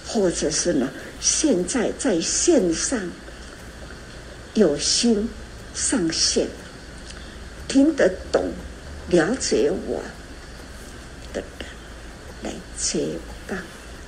[0.05, 0.89] 或者是呢，
[1.21, 2.99] 现在在线上
[4.55, 5.29] 有心
[5.74, 6.47] 上线，
[7.69, 8.51] 听得懂、
[9.09, 10.03] 了解我
[11.32, 11.69] 的人
[12.43, 13.07] 来接
[13.47, 13.57] 棒，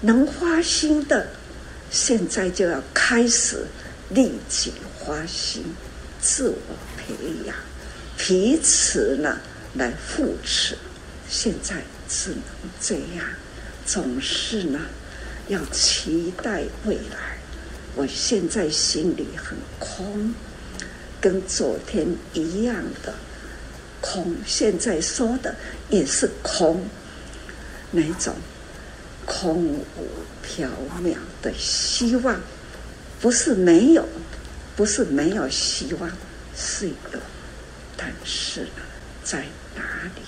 [0.02, 1.26] 能花心的。
[1.90, 3.66] 现在就要开始
[4.10, 5.64] 立即花心，
[6.20, 6.58] 自我
[6.98, 7.14] 培
[7.46, 7.56] 养，
[8.18, 9.40] 彼此呢
[9.76, 10.78] 来扶持。
[11.30, 12.42] 现在只能
[12.82, 13.26] 这样，
[13.86, 14.80] 总是呢
[15.48, 17.38] 要期待未来。
[17.96, 20.34] 我现在心里很空，
[21.22, 23.14] 跟昨天一样的，
[24.02, 25.56] 空，现在说的
[25.90, 26.84] 也是空，
[27.92, 28.36] 哪种
[29.26, 29.84] 空无
[30.44, 30.68] 缥
[31.04, 32.42] 缈的希望？
[33.22, 34.08] 不是没有，
[34.76, 36.12] 不是没有希望，
[36.58, 37.20] 是有，
[37.96, 38.68] 但是
[39.24, 39.84] 在哪
[40.16, 40.22] 里？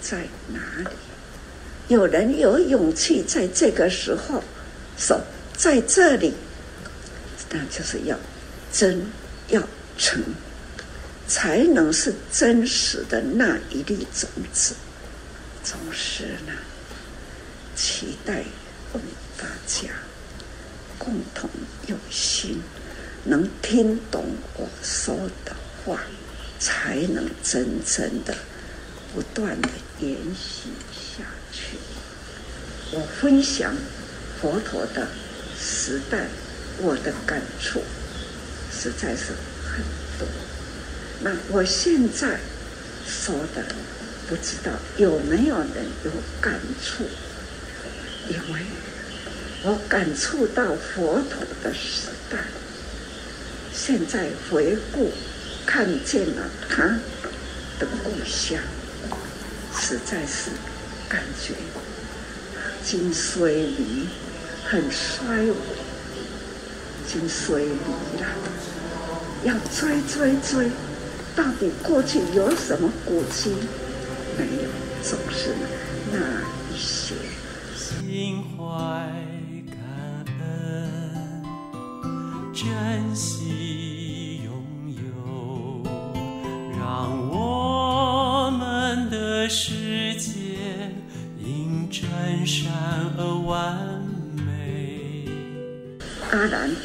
[0.00, 0.96] 在哪里？
[1.88, 4.42] 有人有勇气在这个时候
[4.98, 5.20] 说，
[5.56, 6.34] 在这里，
[7.50, 8.18] 那就是要
[8.72, 9.06] 真
[9.48, 9.62] 要
[9.96, 10.22] 诚，
[11.28, 14.74] 才能是真实的那一粒种子。
[15.62, 16.52] 总是呢，
[17.74, 18.42] 期待
[18.92, 19.06] 我们
[19.38, 19.88] 大家。
[20.98, 21.48] 共同
[21.88, 22.60] 用心，
[23.22, 24.24] 能听懂
[24.56, 25.14] 我说
[25.44, 26.00] 的话，
[26.58, 28.34] 才能真正的
[29.14, 29.68] 不断的
[30.00, 30.70] 延续。
[32.92, 33.74] 我分享
[34.40, 35.08] 佛陀的
[35.58, 36.26] 时代，
[36.78, 37.82] 我的感触
[38.72, 39.32] 实在是
[39.62, 39.84] 很
[40.18, 40.26] 多。
[41.20, 42.38] 那我现在
[43.06, 43.64] 说的，
[44.28, 46.10] 不知道有没有人有
[46.40, 47.04] 感触，
[48.28, 48.60] 因为。
[49.62, 52.38] 我感触到佛陀的时代，
[53.72, 55.10] 现在回顾
[55.64, 56.84] 看见了他
[57.80, 58.60] 的故乡，
[59.76, 60.50] 实在是
[61.08, 61.54] 感觉
[62.86, 64.06] 筋衰离，
[64.64, 65.52] 很衰微，
[67.04, 67.66] 筋衰离
[68.20, 68.26] 了。
[69.42, 70.70] 要追追追，
[71.34, 73.56] 到底过去有什么古迹？
[74.38, 74.70] 没有，
[75.02, 75.52] 总是
[76.12, 76.18] 那
[76.72, 77.16] 一些
[77.74, 78.64] 心怀
[79.68, 81.42] 感恩。
[82.54, 82.64] 珍
[83.16, 83.65] 惜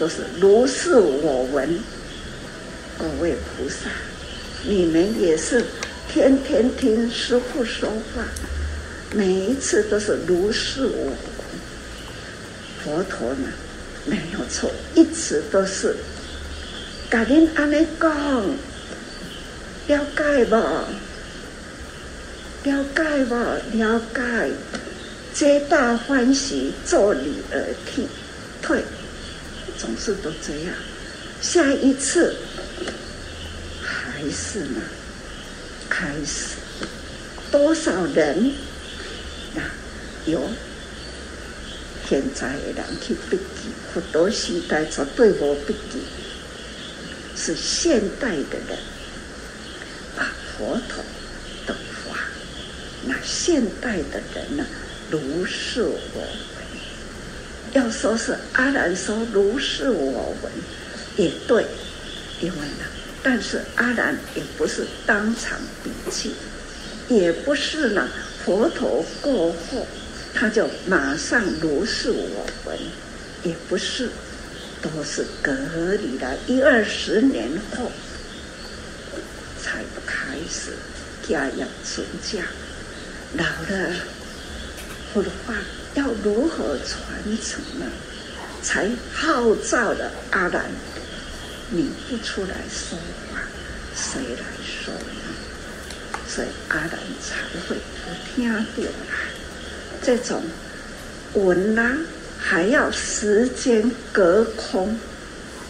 [0.02, 1.80] 都是如是我闻，
[2.98, 3.88] 各位菩萨，
[4.66, 5.64] 你们也是
[6.12, 8.24] 天天听师父说话，
[9.14, 11.16] 每一次都是如是我闻。
[12.84, 13.48] 佛陀呢？
[14.08, 15.96] 没有错，一直都是。
[17.12, 18.10] 甲恁安尼讲，
[19.86, 20.56] 了解不？
[22.64, 23.36] 了解不？
[23.78, 24.50] 了解。
[25.32, 28.04] 皆大欢喜，作礼而退，
[28.64, 28.84] 退，
[29.82, 30.76] 总是都这样。
[31.42, 32.36] 下一次
[33.82, 34.82] 还是呢？
[35.90, 36.56] 开始
[37.52, 38.54] 多少人
[39.56, 39.74] 啊？
[40.28, 40.40] 有。
[42.08, 46.04] 现在的人去笔记，佛陀时代绝对无笔记，
[47.36, 48.78] 是现代的人
[50.16, 51.04] 把佛陀
[51.66, 52.20] 的话，
[53.06, 54.66] 那现代的人呢，
[55.10, 56.28] 如是我。
[57.74, 60.52] 要说是阿兰说如是我闻，
[61.18, 61.66] 也对，
[62.42, 62.86] 因为呢，
[63.24, 66.34] 但是阿兰也不是当场笔记，
[67.08, 68.10] 也不是呢，
[68.46, 69.88] 佛陀过后。
[70.34, 72.78] 他就马上如是我闻，
[73.44, 74.10] 也不是，
[74.82, 75.52] 都是隔
[75.96, 77.92] 离了一二十年后
[79.62, 80.72] 才开始
[81.28, 82.46] 家养孙家。
[83.36, 83.94] 老了，
[85.14, 85.54] 佛的话
[85.96, 87.02] 要如何传
[87.44, 87.86] 承呢？
[88.64, 90.70] 才号召了阿兰，
[91.72, 92.96] 你不出来说
[93.32, 93.42] 话，
[93.96, 96.20] 谁来说呢？
[96.28, 98.94] 所以阿兰才会不听到了。
[100.04, 100.44] 这种
[101.34, 101.98] 文呢，
[102.40, 105.00] 还要时间隔空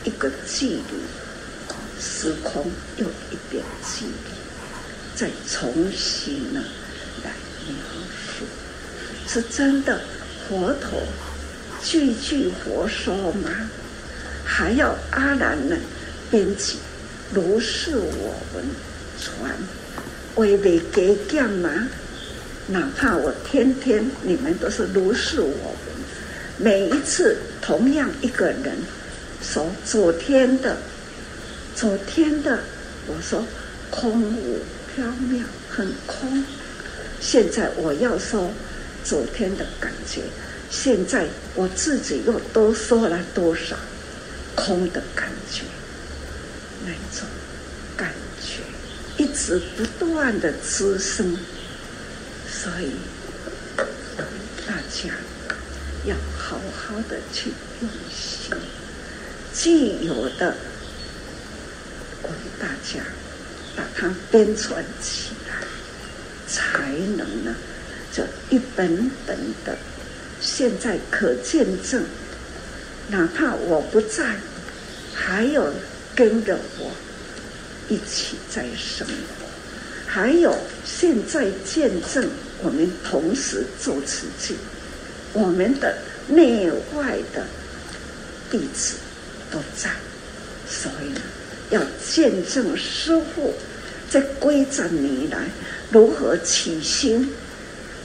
[0.04, 0.84] 一个距离，
[2.00, 6.62] 时空又一点距离，再重新呢
[7.24, 7.32] 来
[7.68, 7.76] 描
[8.38, 8.46] 述，
[9.28, 10.00] 是真的
[10.48, 11.02] 佛陀
[11.84, 13.50] 句句佛说吗？
[14.44, 15.78] 还要阿难呢
[16.30, 16.78] 编辑
[17.34, 18.66] 如是我闻
[19.20, 19.52] 传，
[20.36, 21.88] 为为给讲吗？
[22.68, 25.96] 哪怕我天天你们都是如是我闻，
[26.58, 28.78] 每一次同样一个人
[29.42, 30.78] 说昨天的，
[31.76, 32.60] 昨天的
[33.08, 33.46] 我说
[33.90, 34.60] 空无
[34.96, 36.46] 缥缈很空，
[37.20, 38.52] 现在我要说
[39.04, 40.22] 昨天的感觉，
[40.70, 43.76] 现在我自己又多说了多少
[44.56, 45.64] 空的感觉，
[46.86, 47.28] 那种
[47.98, 51.38] 感觉一直不断的滋生。
[52.48, 52.92] 所以，
[54.68, 55.10] 大家
[56.06, 58.56] 要好好的去用心，
[59.52, 60.56] 既有的，
[62.22, 63.04] 我们大家
[63.76, 65.56] 把它编纂起来，
[66.48, 67.56] 才能呢，
[68.12, 69.78] 就一本本的，
[70.40, 72.04] 现在可见证。
[73.10, 74.36] 哪怕我不在，
[75.14, 75.74] 还有
[76.16, 76.92] 跟着我
[77.90, 79.46] 一起在生活。
[80.06, 82.30] 还有现在见证
[82.62, 84.56] 我们同时做慈济，
[85.34, 85.98] 我们的
[86.28, 87.46] 内外的
[88.50, 88.96] 弟子
[89.50, 89.90] 都在，
[90.70, 93.54] 所以，要见证师父
[94.10, 95.50] 这归着你来
[95.92, 97.34] 如何起心，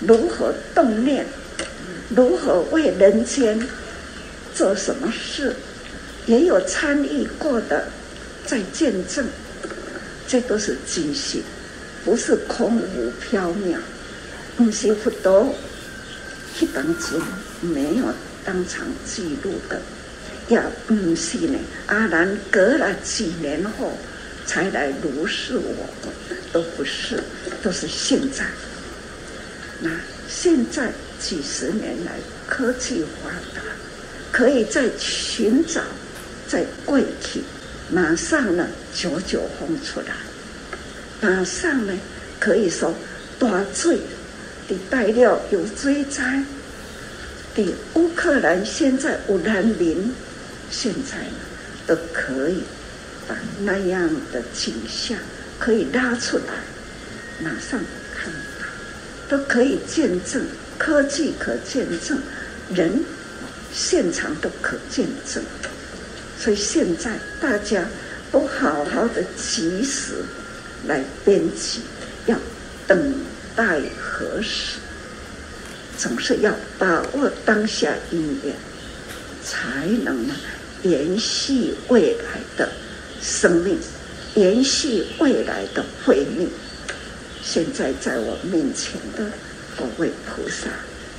[0.00, 1.26] 如何动念，
[2.14, 3.58] 如何为人间
[4.54, 5.54] 做什么事，
[6.26, 7.88] 也有参与过的
[8.44, 9.26] 在见证，
[10.26, 11.42] 这都是惊喜。
[12.04, 13.76] 不是空无缥缈，
[14.56, 15.52] 不是佛陀
[16.56, 17.20] 去当中
[17.60, 18.04] 没有
[18.44, 19.82] 当场记录的，
[20.48, 21.58] 也不是呢。
[21.86, 23.92] 阿兰隔了几年后
[24.46, 25.88] 才来如是我，
[26.52, 27.20] 都不是，
[27.60, 28.44] 都是现在。
[29.80, 29.90] 那
[30.28, 32.12] 现在几十年来
[32.46, 33.62] 科技发达，
[34.32, 35.82] 可以在寻找，
[36.48, 37.42] 在柜体，
[37.90, 40.14] 马上呢，九九风出来。
[41.20, 41.92] 马上呢，
[42.38, 42.94] 可以说
[43.38, 43.98] 大水
[44.68, 46.42] 的带料有追灾
[47.54, 50.12] 的乌克兰现在乌兰林，
[50.70, 51.38] 现在呢
[51.86, 52.62] 都可以
[53.26, 55.18] 把那样的景象
[55.58, 56.44] 可以拉出来，
[57.42, 57.80] 马上，
[59.28, 60.44] 都可以见证，
[60.78, 62.18] 科技可见证，
[62.74, 63.02] 人
[63.72, 65.42] 现场都可见证，
[66.38, 67.84] 所以现在大家
[68.30, 70.24] 都好好的及时。
[70.86, 71.80] 来编辑，
[72.26, 72.38] 要
[72.86, 73.14] 等
[73.56, 74.78] 待何时？
[75.98, 78.54] 总是要把握当下因缘，
[79.42, 80.34] 才能呢
[80.84, 82.70] 延续未来的
[83.20, 83.76] 生命，
[84.36, 86.48] 延续未来的慧命。
[87.48, 89.24] 现在在我面前的
[89.78, 90.66] 各位菩萨，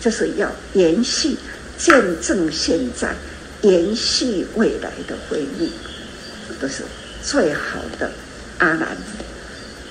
[0.01, 1.37] 就是要延续、
[1.77, 1.89] 见
[2.21, 3.15] 证现在、
[3.61, 5.71] 延续未来的慧命，
[6.59, 6.83] 都是
[7.23, 8.11] 最好的
[8.57, 8.97] 阿难。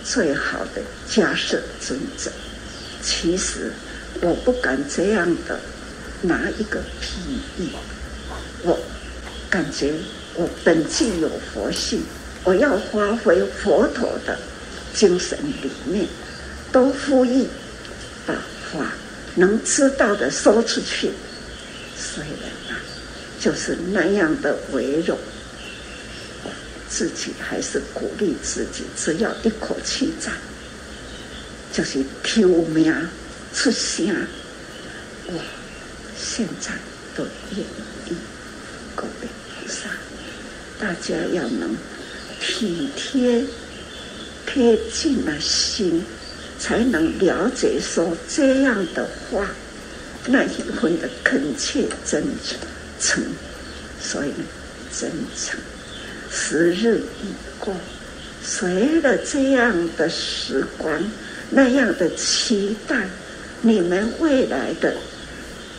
[0.05, 2.31] 最好的迦叶尊者，
[3.03, 3.73] 其实
[4.21, 5.59] 我不敢这样的
[6.23, 7.71] 拿一个比喻，
[8.63, 8.79] 我
[9.51, 9.93] 感觉
[10.35, 12.03] 我本具有佛性，
[12.45, 14.39] 我要发挥佛陀的
[14.95, 16.07] 精神理念，
[16.77, 17.47] 都呼吁
[18.27, 18.35] 把
[18.71, 18.93] 话
[19.35, 21.11] 能知道的说出去，
[21.97, 22.29] 所以
[22.69, 22.77] 呢，
[23.41, 25.17] 就是那样的为荣。
[26.87, 30.31] 自己还是鼓励自己，只要一口气在，
[31.73, 32.95] 就是救命
[33.55, 34.15] 出声。
[35.29, 35.33] 我
[36.15, 36.73] 现在
[37.17, 37.61] 都愿
[38.05, 38.17] 意，
[38.95, 39.29] 各位
[39.63, 39.89] 菩萨，
[40.79, 41.75] 大家要能
[42.39, 43.45] 体贴、
[44.47, 46.05] 贴近了心，
[46.67, 49.47] 才能了解说这样的话，
[50.27, 52.25] 那一份的恳切真
[53.01, 53.23] 诚，
[54.03, 54.33] 所以
[54.93, 55.61] 真诚。
[56.29, 57.29] 时日已
[57.61, 57.73] 过，
[58.43, 60.93] 随着这样的时光，
[61.51, 63.09] 那样的期待，
[63.61, 64.93] 你们未来的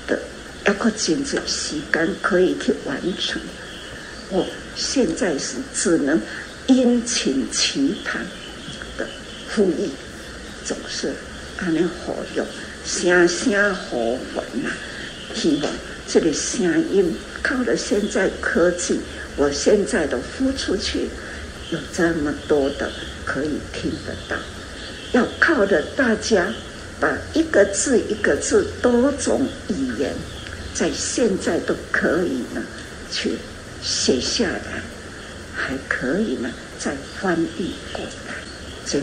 [0.07, 0.17] 的
[0.63, 3.41] 要靠紧着时间可以去完成。
[4.29, 6.17] 我现在是只能
[6.67, 8.25] 殷勤期盼
[8.97, 9.05] 的
[9.53, 9.89] 呼吁，
[10.67, 11.13] 总是
[11.59, 12.41] 安尼呼吁，
[12.85, 14.69] 声声呼唤呐，
[15.33, 15.71] 希望
[16.05, 16.61] 这个声
[16.91, 18.99] 音靠了现在科技。
[19.37, 21.07] 我现在都呼出去，
[21.71, 22.91] 有这么多的
[23.23, 24.35] 可以听得到，
[25.13, 26.53] 要靠着大家
[26.99, 30.13] 把一个字一个字多种语言，
[30.73, 32.61] 在现在都可以呢
[33.09, 33.37] 去
[33.81, 34.81] 写下来，
[35.55, 38.33] 还可以呢再翻译过来，
[38.85, 38.99] 这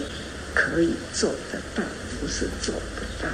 [0.54, 1.82] 可以做得到，
[2.20, 3.28] 不是做不到。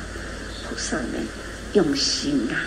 [0.65, 1.27] 菩萨们
[1.75, 2.65] 用心啊！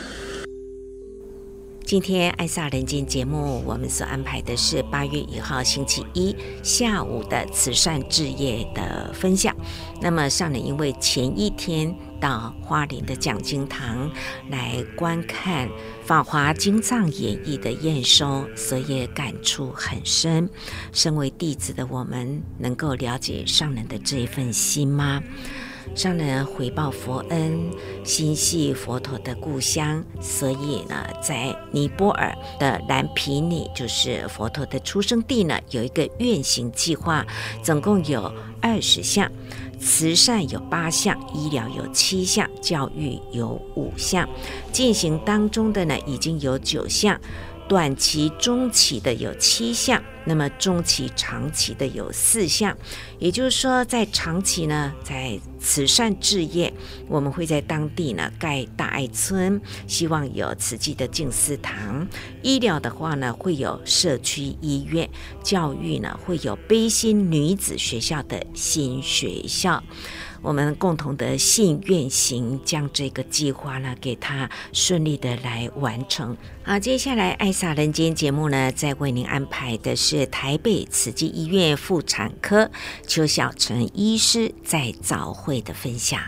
[1.84, 9.56] 今天《爱萨人间》节目，我们所安排的是八月一号星期一下午的慈善置业的分享。
[10.01, 11.93] 那么上人因为前一天
[12.24, 14.09] 到花莲的讲经堂
[14.49, 15.67] 来观看
[16.05, 20.49] 《法华经藏演义》的验收，所以感触很深。
[20.93, 25.21] 身为弟子的我们，能够了解上人的这一份心吗？
[25.95, 27.69] 上人回报佛恩，
[28.05, 37.26] 心系佛陀的故乡，所以呢，在尼泊尔的蓝毗尼，就是佛陀的出生地呢，有一个愿行计划，
[37.61, 39.30] 总共有二十项，
[39.84, 44.27] 慈善有八项，医疗有七项，教育有五项，
[44.71, 47.19] 进行当中的呢，已经有九项。
[47.74, 52.78] 短期、中期的有七项，那么中期、长期的有四项。
[53.17, 56.71] 也就是说，在长期呢，在慈善事业，
[57.07, 62.05] 我们会在当地呢盖大爱村，希望有慈济的静思堂；
[62.43, 65.07] 医疗的话呢，会有社区医院；
[65.41, 69.82] 教育呢，会有悲心女子学校的新学校。
[70.43, 76.37] 我们共同的信愿行，将这个计划呢，给他顺利的来完成。
[76.63, 82.69] 好，接下来爱洒人间节目呢，再为您安排的是台北慈济医院妇产科
[83.07, 86.21] 邱小成医师在早会的分享。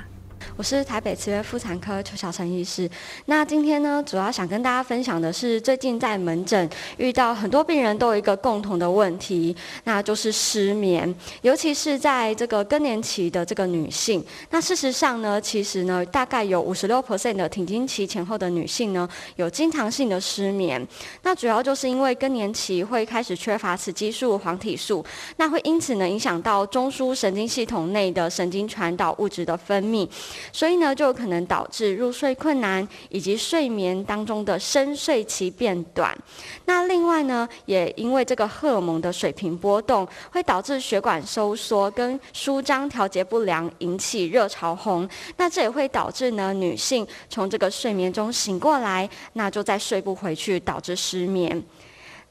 [0.57, 2.89] 我是台北慈院妇产科邱小成医师。
[3.25, 9.53] 那今天呢，主要想跟大家分享的是，最近在门诊遇到很多病人都有一个共同的问题，
[9.83, 14.23] 那就是失眠，尤其是在这个更年期的这个女性。
[14.49, 20.81] 那事实上呢，其实呢，大概有五十六 percent 的停经期前后的女性呢，有经常性的失眠。
[21.23, 30.07] 那主要就是因为更年期会开始缺乏雌激素、黄体素，那会因此呢，影响到中枢神经系统内的神经传导物质的分泌。
[30.51, 36.17] 所以呢，就有可能导致入睡困难，以及睡眠当中的深睡期变短。
[36.65, 45.07] 那另外呢，也因为这个荷尔蒙的水平波动，会导致血管收缩跟舒张调节不良，引起热潮红。
[45.37, 51.63] 那这也会导致呢，女性从这个睡眠中醒过来，那就再睡不回去，导致失眠。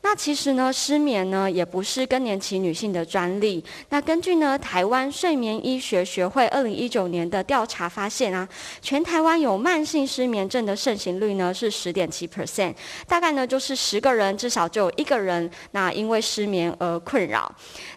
[0.04, 3.64] 那其实呢，失眠呢也不是更年期女性的专利。
[3.88, 8.46] 那根据呢台湾睡眠医学学会二零一九年的调查发现啊，
[8.82, 12.74] 全台湾有慢性失眠症的盛行率呢是十点七 percent，
[13.08, 17.50] 大概呢就是十个人至少就有一个人那因为失眠而困扰。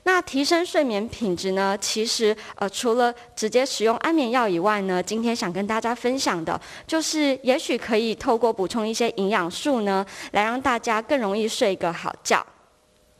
[0.07, 12.41] 那提升睡眠品质呢，其实呃除了直接使用安眠药以外呢，今天想跟大家分享的就是，也许可以透过补充一些营养素呢，来让大家更容易睡个好觉。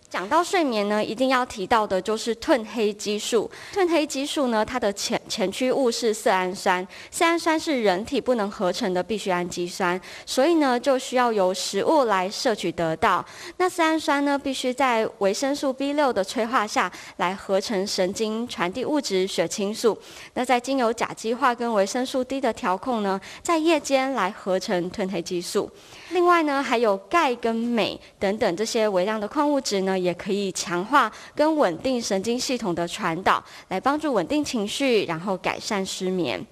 [0.10, 3.50] 讲到睡眠呢，一定要提到的就是褪黑激素。
[3.74, 13.24] 褪黑激素呢，它的前前驱物是色氨酸，色氨酸是人体不能合成的必需氨基酸，所以呢，就需要由食物来摄取得到。
[13.58, 19.98] 那色氨酸呢，必须在维生素 B 六的催化下来合成神经传递物质血清素。
[20.36, 25.70] 那在经由甲基化跟维生素 D 的调控呢，在夜间来合成褪黑激素。
[26.12, 36.46] 另外呢，还有钙跟镁等等这些微量的矿物质呢，也可以强化跟稳定神经系统的传导，来帮助稳定情绪，然后改善失眠。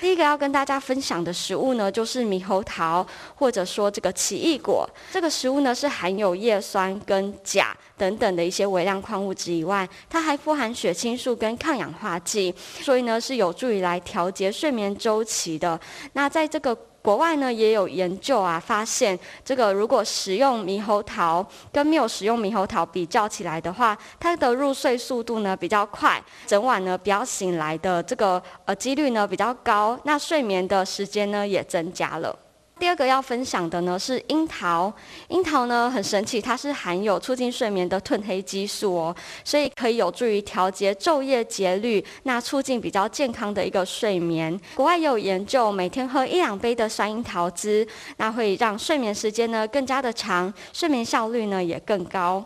[0.00, 3.06] 第一个要跟大家分享的食物呢，就是猕猴桃，
[3.36, 4.88] 或者说这个奇异果。
[5.12, 15.78] 这个食物呢，是含有叶酸跟钾等等的一些微量矿物质以外，它还富含血清素跟抗氧化剂，所以呢，是有助于来调节睡眠周期的。
[16.14, 32.38] 那在这个国外呢，也有研究啊，发现这个如果食用猕猴桃跟没有食用猕猴桃比较起来的话，它的入睡速度呢比较快，整晚呢比较醒来的这个呃几率呢比较高，那睡眠的时间呢也增加了。
[32.82, 34.92] 第二个要分享的呢是樱桃，
[35.28, 44.60] 樱桃呢很神奇，它是含有促进睡眠的褪黑激素哦，所以可以有助于调节昼夜节律，那促进比较健康的一个睡眠。
[44.74, 52.44] 国外也有研究，每天喝一两杯的酸樱桃汁，那会让睡眠时间呢更加的长，睡眠效率呢也更高。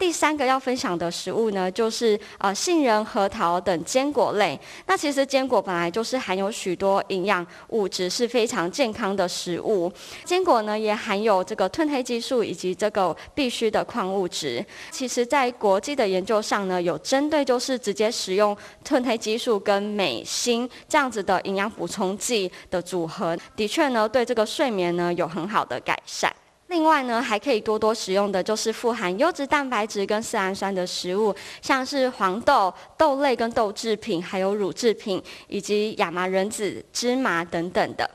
[0.00, 4.58] 第三个要分享的食物呢，就是呃杏仁、核桃等坚果类。
[4.86, 9.92] 那其实坚果本来就是含有许多营养物质，是非常健康的食物。
[10.24, 14.64] 坚果呢也含有这个褪黑激素以及这个必需的矿物质。
[14.90, 26.34] 其实，在国际的研究上呢，有针对就是直接使用褪黑激素跟镁、锌这样子的营养补充剂的组合，的确呢对这个睡眠呢有很好的改善。
[26.70, 38.08] 另外呢，还可以多多食用的，就是富含优质蛋白质跟色氨酸的食物，像是黄豆、豆类跟豆制品，还有乳制品，以及亚麻仁籽、芝麻等等的。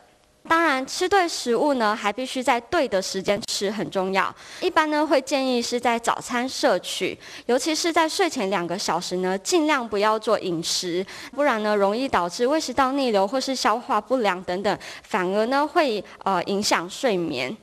[0.48, 4.34] 当然，吃对食物呢，还必须在对的时间吃，很重要。
[4.62, 17.54] 一般呢，会建议是在早餐摄取，尤其是在睡前两个小时呢，尽量不要做饮食，不然呢，容易导致胃食道逆流或是消化不良等等，反而呢，会呃影响睡眠。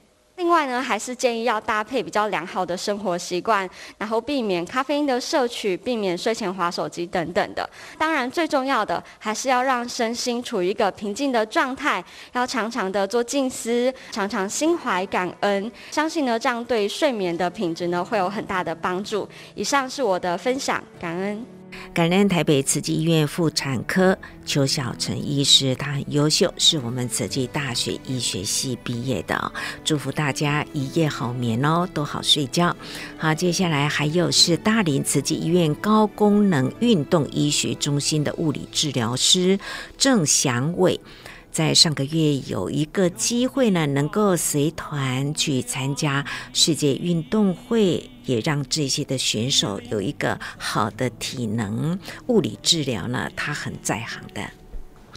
[0.43, 7.65] 另外呢，还是建议要搭配比较良好的生活习惯，然后避免咖啡因的摄取，避免睡前滑手机等等的。
[7.97, 15.71] 当然，最重要的还是要让身心处于一个平静的状态，要常常的做静思，常常心怀感恩。
[15.93, 19.29] 相信呢，这样对睡眠的品质呢会有很大的帮助。
[19.55, 21.62] 以上是我的分享，感恩。
[21.95, 29.53] 感恩台北慈济医院妇产科邱小成医师，他很优秀，是我们慈济大学医学系毕业的。
[29.85, 32.75] 祝福大家一夜好眠哦，都好睡觉。
[33.19, 39.59] 好，接下来还有是大林慈济医院高功能运动医学中心的物理治疗师
[39.99, 41.01] 郑祥伟。
[41.51, 51.99] 在上个月有一个机会呢，能够随团去参加世界运动会，也让这些的选手有一个好的体能。
[52.27, 54.43] 物理治疗呢，他很在行的。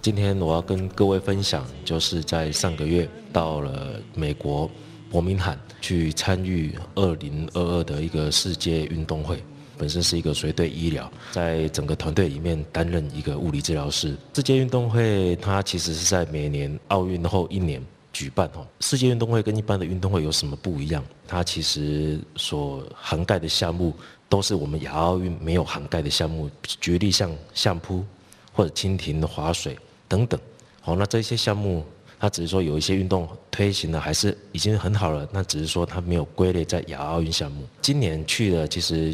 [0.02, 4.70] 今天我要跟各位分享，就是在上个月到了美国
[5.10, 9.42] 伯明翰去参与二零二二的一个世界运动会。
[9.78, 14.16] 本身是一个随队医疗，在整个团队里面担任一个物理治疗师。
[14.34, 17.84] 世界运动会它其实是在每年奥运后一年
[18.16, 18.66] 举办哦。
[18.80, 21.04] 世界运动会跟一般的运动会有什么不一样？
[21.28, 23.94] 它其实所涵盖的项目
[24.30, 28.06] 都是我们亚奥运没有涵盖的项目，举例像相扑
[28.54, 30.40] 或者蜻蜓、划水等等。
[30.80, 31.84] 好，那这些项目
[32.18, 37.68] 它只是说有一些运动推行的还是已经很好了，那只是说它没有归类在亚奥运项目。
[37.82, 39.14] 今年去的其实。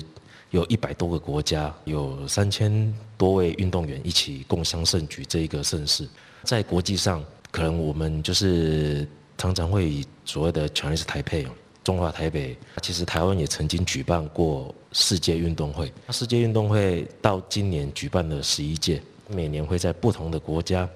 [0.51, 6.05] 有一百多个国家，有三千多位运动员一起共襄盛举这一个盛事。
[6.43, 11.45] 在国际上，可能我们就是常常会以所谓的 Chinese Taipei
[11.83, 12.57] 中华台北。
[12.81, 15.91] 其实台湾也曾经举办过世界运动会。
[16.09, 20.89] 世界运动会到今年举办了十一届，每年会在不同的国家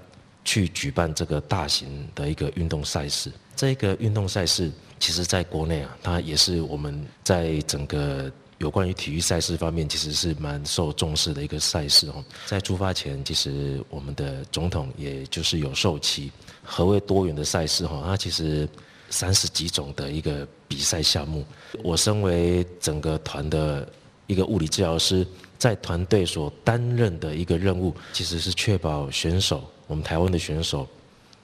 [0.43, 3.32] 去举办这个大型的一个运动赛事。
[3.56, 8.32] 这个运动赛事，其实在国内啊，它也是我们在整个。
[8.58, 12.24] 有关于体育赛事方面，其实是蛮受重视的一个赛事哦。
[12.45, 16.32] 在出发前，其实我们的总统也就是有授旗。
[16.66, 18.01] 何谓多元的赛事哈？
[18.05, 18.68] 它其实
[19.09, 21.45] 三十几种的一个比赛项目。
[21.84, 23.88] 我身为整个团的
[24.28, 25.26] 一个物理治疗师，
[25.57, 30.88] 在团队所担任的一个任务，其实是确保选手，我们台湾的选手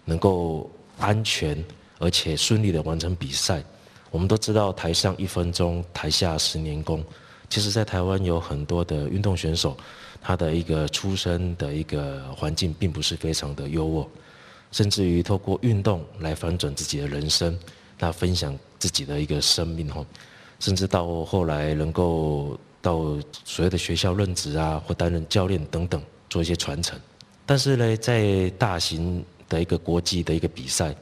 [0.04, 1.64] 能够安全
[2.00, 3.64] 而且顺利的完成比赛。
[4.10, 7.02] 我们都知道，台上一分钟，台下十年功。
[7.50, 9.76] 其实，在台湾有很多的运动选手，
[10.22, 14.08] 他的一个出生的一个环境并不是非常的优渥，
[14.72, 17.58] 甚至于透过运动来反转自己的人生，
[18.00, 20.06] 那分享自己的一个生命吼，
[20.60, 27.00] 甚至到后来能够到所谓的学校任职啊，或担任教练等等，做一些传承。
[27.46, 30.96] 但是呢，在大型的一个国际的一个比赛，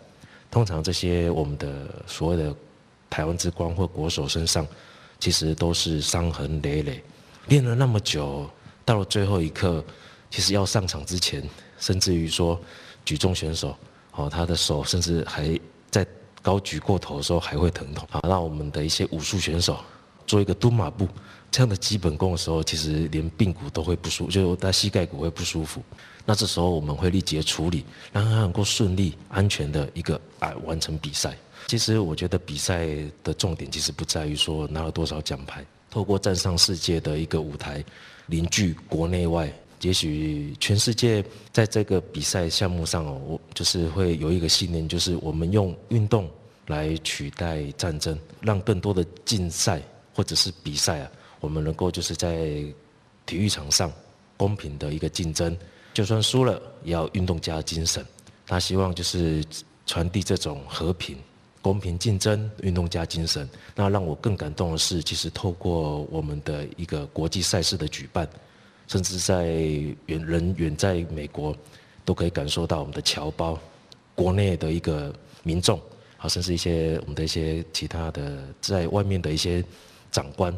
[0.50, 2.56] 通常这些我们的所谓的
[3.10, 4.66] 台湾之光或国手身上，
[5.20, 7.04] 其实都是伤痕累累，
[7.48, 8.50] 练了那么久，
[8.84, 9.84] 到了最后一刻，
[10.32, 11.48] 其实要上场之前，
[11.78, 12.60] 甚至于说
[13.10, 13.76] 举重选手，
[14.12, 16.06] 哦，他的手甚至还在
[16.44, 18.08] 高举过头的时候还会疼痛。
[18.12, 19.80] 好，那我们的一些武术选手
[20.28, 21.08] 做一个蹲马步
[21.50, 25.82] 这样的基本功的时候，其实连髌骨都会不舒服，就他膝盖骨会不舒服。
[26.24, 27.84] 那这时候我们会立即处理，
[28.14, 31.36] 让他能够顺利、安全的一个啊完成比赛。
[31.66, 32.90] 其实我觉得比赛
[33.24, 37.84] 的重点其实不在于说拿了多少奖牌，透过站上世界的一个舞台，
[38.28, 39.52] 凝聚国内外，
[39.82, 46.30] 也许全世界在这个比赛项目上哦，我就是会有一个信念，就是我们用运动
[46.68, 49.82] 来取代战争，让更多的竞赛
[50.14, 52.64] 或者是比赛啊，我们能够就是在
[53.26, 53.92] 体育场上
[54.36, 55.58] 公平的一个竞争，
[55.94, 58.06] 就算输了也要运动家精神。
[58.46, 59.44] 他希望就是
[59.86, 61.18] 传递这种和平。
[61.62, 63.48] 公平竞争，运动家精神。
[63.76, 68.28] 那让我更感动的是，其实透过我们的一个国际赛事的举办，
[68.90, 69.46] 甚至在
[70.08, 71.56] 远人远在美国，
[72.04, 73.58] 都可以感受到我们的侨胞，
[74.16, 75.14] 国内的一个
[75.44, 75.80] 民众，
[76.18, 79.64] 啊，甚至一些我们的一些其他的在外面的一些
[80.12, 80.52] 长官、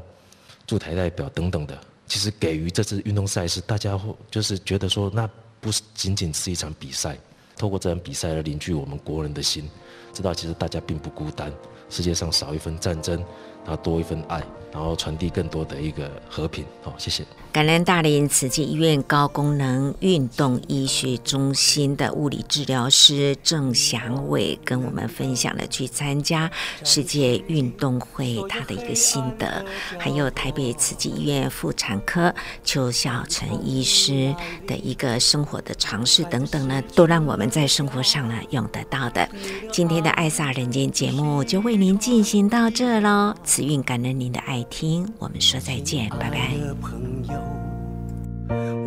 [0.66, 1.78] 驻台代表等等的，
[2.08, 5.30] 其实给予这次运动赛事，大家会就是觉得说，那
[5.60, 7.18] 不是仅仅是一场比赛，
[7.58, 9.70] 透过这场比赛来凝聚我们国人的心。
[10.14, 11.52] 知道其实大家并不孤单，
[11.90, 13.18] 世界上少一份战争，
[13.66, 14.42] 然后多一份爱，
[14.72, 16.66] 然后传递更多的一个和平。
[16.82, 17.24] 好，谢谢。
[17.52, 26.50] 感恩大林慈济医院高功能运动医学中心的物理治疗师郑祥伟跟我们分享了去参加
[26.86, 29.66] 世界运动会他的一个心得，
[30.00, 34.34] 还有台北慈济医院妇产科邱小成医师
[34.66, 39.28] 的一个生活的尝试等等呢，都让我们在生活上呢用得到的。
[39.74, 46.52] 今天的爱萨人间节目就为您进行到这喽，慈韵感恩您的爱听，我们说再见，拜拜。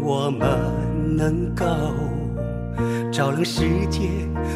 [0.02, 1.64] 我们能够
[3.10, 4.10] 照亮世界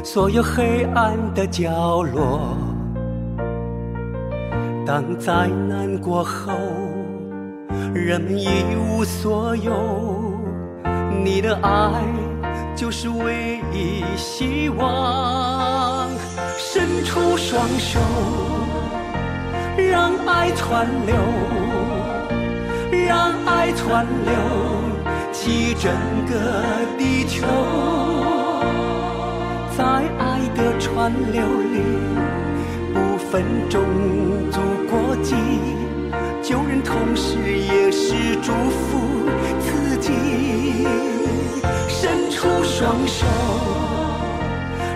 [0.05, 2.57] 所有黑暗的角落。
[4.87, 6.53] 当灾难过后，
[7.95, 9.73] 人们一无所有，
[11.25, 12.03] 你的爱
[12.77, 16.09] 就是唯一希望。
[16.59, 17.99] 伸出双手，
[19.79, 21.15] 让爱传流，
[23.07, 24.35] 让爱传流，
[25.33, 25.93] 起整
[26.27, 26.35] 个
[26.99, 27.47] 地球，
[29.77, 29.85] 在
[30.19, 31.41] 爱的传流
[31.73, 31.79] 里。
[32.93, 33.81] 不分种
[34.51, 34.61] 族
[34.91, 35.37] 国籍，
[36.43, 39.29] 救人同时也是祝福
[39.61, 40.11] 自己。
[41.89, 43.27] 伸出双手，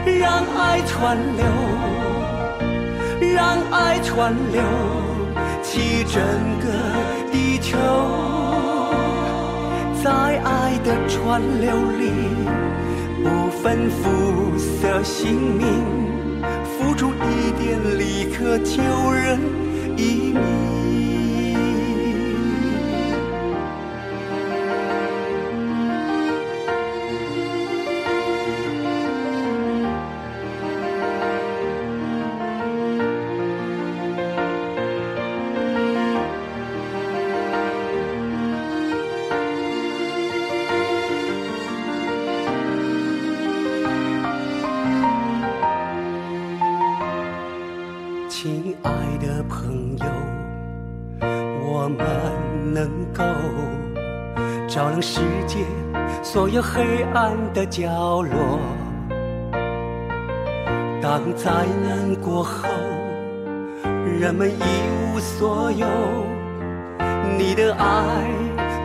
[0.04, 1.46] 让爱传流，
[3.30, 4.62] 让爱川流，
[5.62, 6.22] 起整
[6.60, 6.66] 个
[7.30, 7.78] 地球，
[10.02, 10.10] 在
[10.42, 12.10] 爱的川流里，
[13.22, 16.02] 不分肤色姓名。
[16.64, 19.38] 付出一点立刻救人
[19.96, 20.81] 一命。
[57.52, 58.58] 的角落，
[61.00, 61.50] 当灾
[61.84, 62.68] 难过后，
[64.18, 64.62] 人们一
[65.14, 65.86] 无所有，
[67.38, 67.84] 你的爱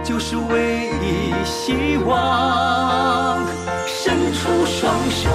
[0.04, 3.46] 就是唯一希望。
[3.90, 5.30] 伸出双手，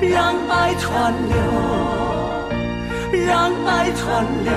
[0.00, 1.36] 让爱传流，
[3.26, 4.52] 让爱传流，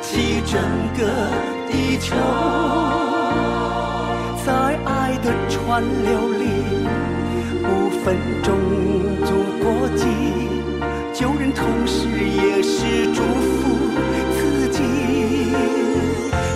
[0.00, 0.60] 起整
[0.96, 1.00] 个
[1.70, 2.16] 地球。
[4.44, 4.52] 在
[4.84, 6.44] 爱爱的川流里，
[7.62, 8.52] 不分种
[9.24, 9.30] 族
[9.62, 10.04] 国籍，
[11.12, 13.78] 救人同时也是祝福
[14.32, 14.82] 自己。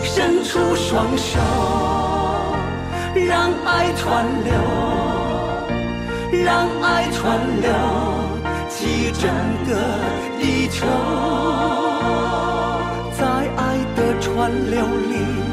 [0.02, 1.38] 伸出双手，
[3.14, 4.52] 让爱传流，
[6.44, 7.70] 让爱传流，
[8.68, 9.30] 起整
[9.68, 9.70] 个
[10.40, 10.88] 地球，
[13.16, 13.24] 在
[13.56, 15.49] 爱的川流里。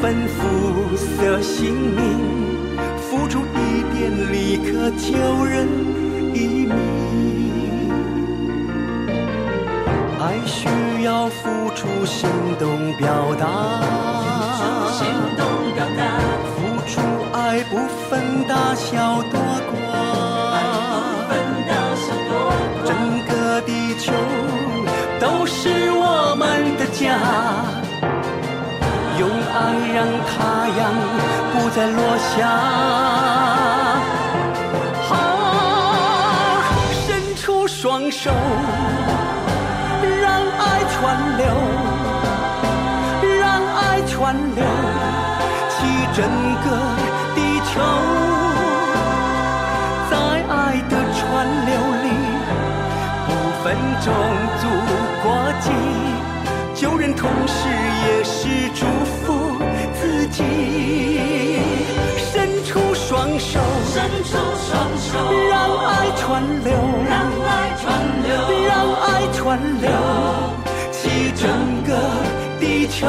[0.00, 5.66] 分肤色姓名，付出一点立刻救人
[6.34, 6.76] 一命。
[10.20, 10.68] 爱需
[11.04, 12.28] 要付出行
[12.58, 13.46] 动表达，
[14.92, 16.02] 行动表达，
[16.54, 17.00] 付出
[17.32, 17.76] 爱不
[18.08, 19.40] 分大小多
[19.70, 19.72] 寡，
[20.92, 21.32] 不分
[21.66, 22.30] 大小多
[22.82, 22.90] 寡，整
[23.26, 24.12] 个地球
[25.18, 27.75] 都是我们的家。
[29.18, 29.56] 用爱
[29.94, 30.36] 让太
[30.78, 30.80] 阳
[31.52, 32.46] 不再落下，
[35.10, 35.16] 啊，
[36.92, 38.30] 伸出双手，
[40.20, 40.24] 让
[40.58, 40.94] 爱传
[41.38, 41.46] 流，
[43.40, 43.42] 让
[43.74, 44.62] 爱传流，
[45.70, 45.76] 起
[46.14, 46.18] 整
[46.62, 46.66] 个
[47.34, 47.38] 地
[47.72, 47.80] 球，
[50.10, 50.14] 在
[50.54, 50.54] 爱
[50.90, 51.24] 的传
[51.64, 51.72] 流
[52.04, 52.06] 里，
[53.26, 53.28] 不
[53.64, 53.64] 分
[54.04, 54.06] 种
[54.60, 54.62] 族
[55.22, 55.26] 国
[55.60, 56.05] 籍。
[56.76, 57.68] 救人同时
[58.06, 58.84] 也是祝
[59.24, 59.56] 福
[59.94, 60.42] 自己，
[62.18, 65.18] 伸出双手，伸出双手，
[65.48, 66.74] 让爱传流，
[67.08, 67.86] 让爱传
[68.22, 68.30] 流，
[68.68, 69.88] 让爱传流，
[70.92, 71.48] 起整
[71.84, 71.90] 个
[72.60, 73.06] 地球，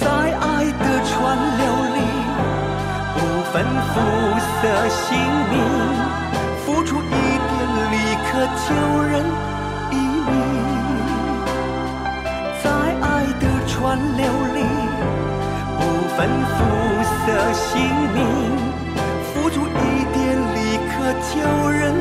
[0.00, 1.62] 在爱的川流
[1.94, 1.98] 里，
[3.14, 3.16] 不
[3.52, 3.64] 分
[3.94, 3.94] 肤
[4.42, 5.16] 色姓
[5.52, 5.54] 名，
[6.66, 7.56] 付出一点
[7.92, 7.94] 力
[8.26, 8.28] 可
[8.66, 8.68] 救
[9.04, 9.14] 人。
[13.80, 14.58] 川流里，
[15.78, 15.80] 不
[16.16, 16.56] 分肤
[17.04, 17.78] 色姓
[18.12, 18.18] 名，
[19.22, 20.18] 付出一点
[20.52, 20.56] 立
[20.88, 20.90] 刻
[21.30, 21.30] 救
[21.70, 21.94] 人。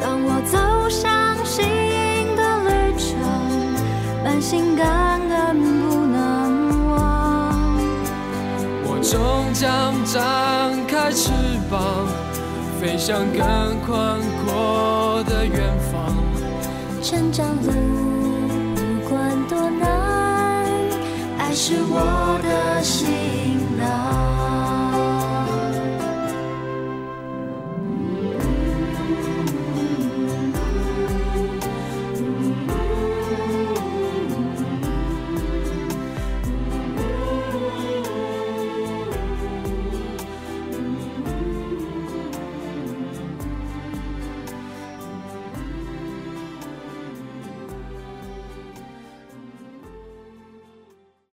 [0.00, 1.66] 当我走上新
[2.36, 3.08] 的旅程，
[4.24, 5.56] 满心感恩
[5.88, 6.98] 不能忘。
[8.84, 11.30] 我终将张开翅
[11.70, 12.06] 膀，
[12.80, 13.40] 飞向更
[13.86, 15.58] 宽阔的远
[15.92, 16.14] 方。
[17.02, 17.72] 成长路
[18.74, 19.88] 不管多难。
[21.38, 23.59] 爱是我的心。